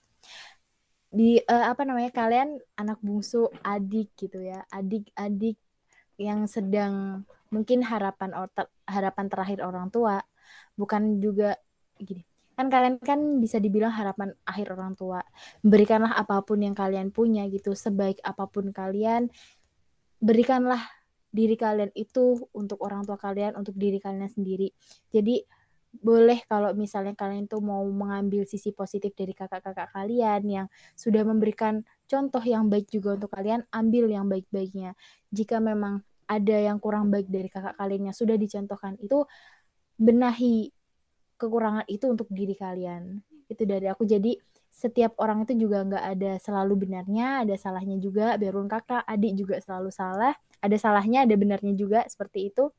Di 1.10 1.42
uh, 1.42 1.74
apa 1.74 1.82
namanya? 1.82 2.14
Kalian 2.14 2.62
anak 2.78 3.02
bungsu, 3.02 3.50
adik 3.66 4.14
gitu 4.14 4.38
ya. 4.38 4.62
Adik-adik 4.70 5.58
yang 6.14 6.46
sedang 6.46 7.26
mungkin 7.50 7.82
harapan 7.82 8.30
harapan 8.86 9.26
terakhir 9.26 9.58
orang 9.66 9.90
tua 9.90 10.22
bukan 10.78 11.18
juga 11.18 11.58
gini 11.98 12.22
kan 12.54 12.70
kalian 12.70 13.02
kan 13.02 13.20
bisa 13.42 13.58
dibilang 13.58 13.90
harapan 13.90 14.30
akhir 14.46 14.78
orang 14.78 14.94
tua. 14.94 15.20
Berikanlah 15.58 16.14
apa 16.14 16.38
pun 16.46 16.62
yang 16.62 16.74
kalian 16.74 17.10
punya 17.10 17.50
gitu, 17.50 17.74
sebaik 17.74 18.22
apa 18.22 18.46
pun 18.46 18.70
kalian, 18.70 19.26
berikanlah 20.22 20.80
diri 21.34 21.58
kalian 21.58 21.90
itu 21.98 22.38
untuk 22.54 22.78
orang 22.86 23.02
tua 23.02 23.18
kalian, 23.18 23.58
untuk 23.58 23.74
diri 23.74 23.98
kalian 23.98 24.30
sendiri. 24.30 24.70
Jadi 25.10 25.42
boleh 25.94 26.42
kalau 26.46 26.74
misalnya 26.74 27.14
kalian 27.14 27.46
tuh 27.46 27.62
mau 27.62 27.82
mengambil 27.86 28.46
sisi 28.46 28.74
positif 28.74 29.14
dari 29.14 29.30
kakak-kakak 29.30 29.94
kalian 29.94 30.42
yang 30.46 30.66
sudah 30.98 31.22
memberikan 31.26 31.82
contoh 32.06 32.42
yang 32.42 32.70
baik 32.70 32.86
juga 32.90 33.18
untuk 33.18 33.34
kalian, 33.34 33.66
ambil 33.74 34.06
yang 34.10 34.26
baik-baiknya. 34.30 34.94
Jika 35.34 35.58
memang 35.58 36.02
ada 36.30 36.56
yang 36.56 36.78
kurang 36.78 37.10
baik 37.10 37.30
dari 37.30 37.50
kakak 37.50 37.74
kalian 37.78 38.10
yang 38.10 38.16
sudah 38.16 38.34
dicontohkan, 38.38 38.98
itu 39.02 39.26
benahi 39.98 40.70
kekurangan 41.38 41.86
itu 41.90 42.06
untuk 42.10 42.30
diri 42.30 42.54
kalian 42.54 43.22
itu 43.50 43.62
dari 43.68 43.86
aku 43.90 44.08
jadi 44.08 44.34
setiap 44.74 45.14
orang 45.22 45.46
itu 45.46 45.54
juga 45.54 45.86
nggak 45.86 46.04
ada 46.18 46.32
selalu 46.42 46.86
benarnya 46.86 47.46
ada 47.46 47.54
salahnya 47.54 48.00
juga 48.02 48.34
biarpun 48.34 48.66
kakak 48.66 49.06
adik 49.06 49.38
juga 49.38 49.62
selalu 49.62 49.90
salah 49.94 50.34
ada 50.64 50.76
salahnya 50.80 51.28
ada 51.28 51.36
benarnya 51.36 51.76
juga 51.76 52.00
seperti 52.08 52.48
itu 52.48 52.72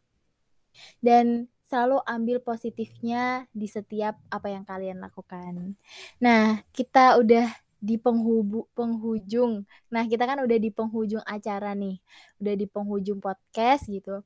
dan 1.06 1.46
selalu 1.70 2.02
ambil 2.06 2.38
positifnya 2.42 3.46
di 3.54 3.70
setiap 3.70 4.18
apa 4.34 4.50
yang 4.50 4.66
kalian 4.66 4.98
lakukan 4.98 5.78
nah 6.18 6.66
kita 6.74 7.22
udah 7.22 7.46
di 7.86 8.02
penghubu, 8.02 8.66
penghujung. 8.74 9.62
Nah, 9.94 10.04
kita 10.10 10.26
kan 10.26 10.42
udah 10.42 10.58
di 10.58 10.74
penghujung 10.74 11.22
acara 11.22 11.78
nih. 11.78 12.02
Udah 12.42 12.54
di 12.58 12.66
penghujung 12.66 13.22
podcast 13.22 13.86
gitu. 13.86 14.26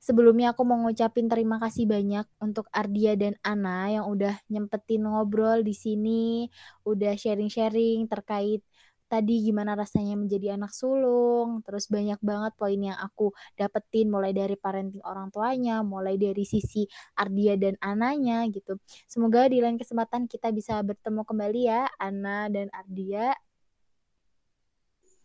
Sebelumnya 0.00 0.52
aku 0.52 0.68
mau 0.68 0.76
ngucapin 0.84 1.32
terima 1.32 1.56
kasih 1.56 1.88
banyak 1.88 2.28
untuk 2.36 2.68
Ardia 2.72 3.16
dan 3.16 3.40
Ana 3.40 3.88
yang 3.88 4.04
udah 4.04 4.36
nyempetin 4.52 5.04
ngobrol 5.08 5.64
di 5.64 5.72
sini, 5.72 6.52
udah 6.84 7.16
sharing-sharing 7.16 8.04
terkait 8.04 8.60
tadi 9.06 9.44
gimana 9.44 9.76
rasanya 9.78 10.16
menjadi 10.18 10.56
anak 10.58 10.72
sulung, 10.72 11.60
terus 11.62 11.86
banyak 11.86 12.18
banget 12.20 12.52
poin 12.58 12.80
yang 12.80 12.98
aku 12.98 13.30
dapetin 13.54 14.10
mulai 14.10 14.32
dari 14.34 14.56
parenting 14.58 15.04
orang 15.04 15.30
tuanya, 15.30 15.84
mulai 15.84 16.18
dari 16.18 16.42
sisi 16.42 16.88
Ardia 17.14 17.54
dan 17.54 17.78
Ananya 17.78 18.44
gitu. 18.50 18.80
Semoga 19.06 19.46
di 19.46 19.60
lain 19.62 19.76
kesempatan 19.76 20.26
kita 20.26 20.50
bisa 20.50 20.80
bertemu 20.82 21.22
kembali 21.22 21.60
ya, 21.68 21.86
Ana 22.00 22.48
dan 22.48 22.72
Ardia. 22.74 23.36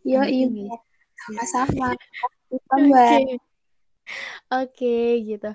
Yo, 0.04 0.24
iya. 0.24 0.78
Sama-sama. 1.28 1.92
Oke. 2.74 3.38
Oke, 4.50 4.98
gitu. 5.22 5.50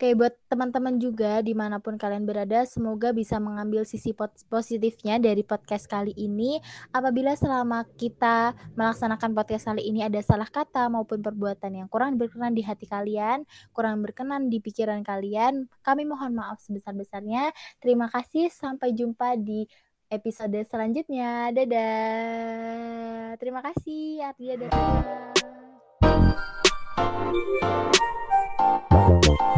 Oke 0.00 0.16
buat 0.16 0.32
teman-teman 0.48 0.96
juga 0.96 1.44
di 1.44 1.52
mana 1.52 1.76
pun 1.76 2.00
kalian 2.00 2.24
berada, 2.24 2.64
semoga 2.64 3.12
bisa 3.12 3.36
mengambil 3.36 3.84
sisi 3.84 4.16
positifnya 4.48 5.20
dari 5.20 5.44
podcast 5.44 5.84
kali 5.84 6.16
ini. 6.16 6.56
Apabila 6.88 7.36
selama 7.36 7.84
kita 8.00 8.56
melaksanakan 8.80 9.36
podcast 9.36 9.68
kali 9.68 9.84
ini 9.84 10.00
ada 10.00 10.16
salah 10.24 10.48
kata 10.48 10.88
maupun 10.88 11.20
perbuatan 11.20 11.84
yang 11.84 11.88
kurang 11.92 12.16
berkenan 12.16 12.56
di 12.56 12.64
hati 12.64 12.88
kalian, 12.88 13.44
kurang 13.76 14.00
berkenan 14.00 14.48
di 14.48 14.64
pikiran 14.64 15.04
kalian, 15.04 15.68
kami 15.84 16.08
mohon 16.08 16.32
maaf 16.32 16.64
sebesar-besarnya. 16.64 17.52
Terima 17.76 18.08
kasih, 18.08 18.48
sampai 18.48 18.96
jumpa 18.96 19.36
di 19.36 19.68
episode 20.08 20.64
selanjutnya. 20.64 21.52
Dadah. 21.52 23.36
Terima 23.36 23.60
kasih 23.60 24.24
Ardia 24.24 24.64
dadah. 24.64 24.80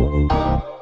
Música 0.02 0.81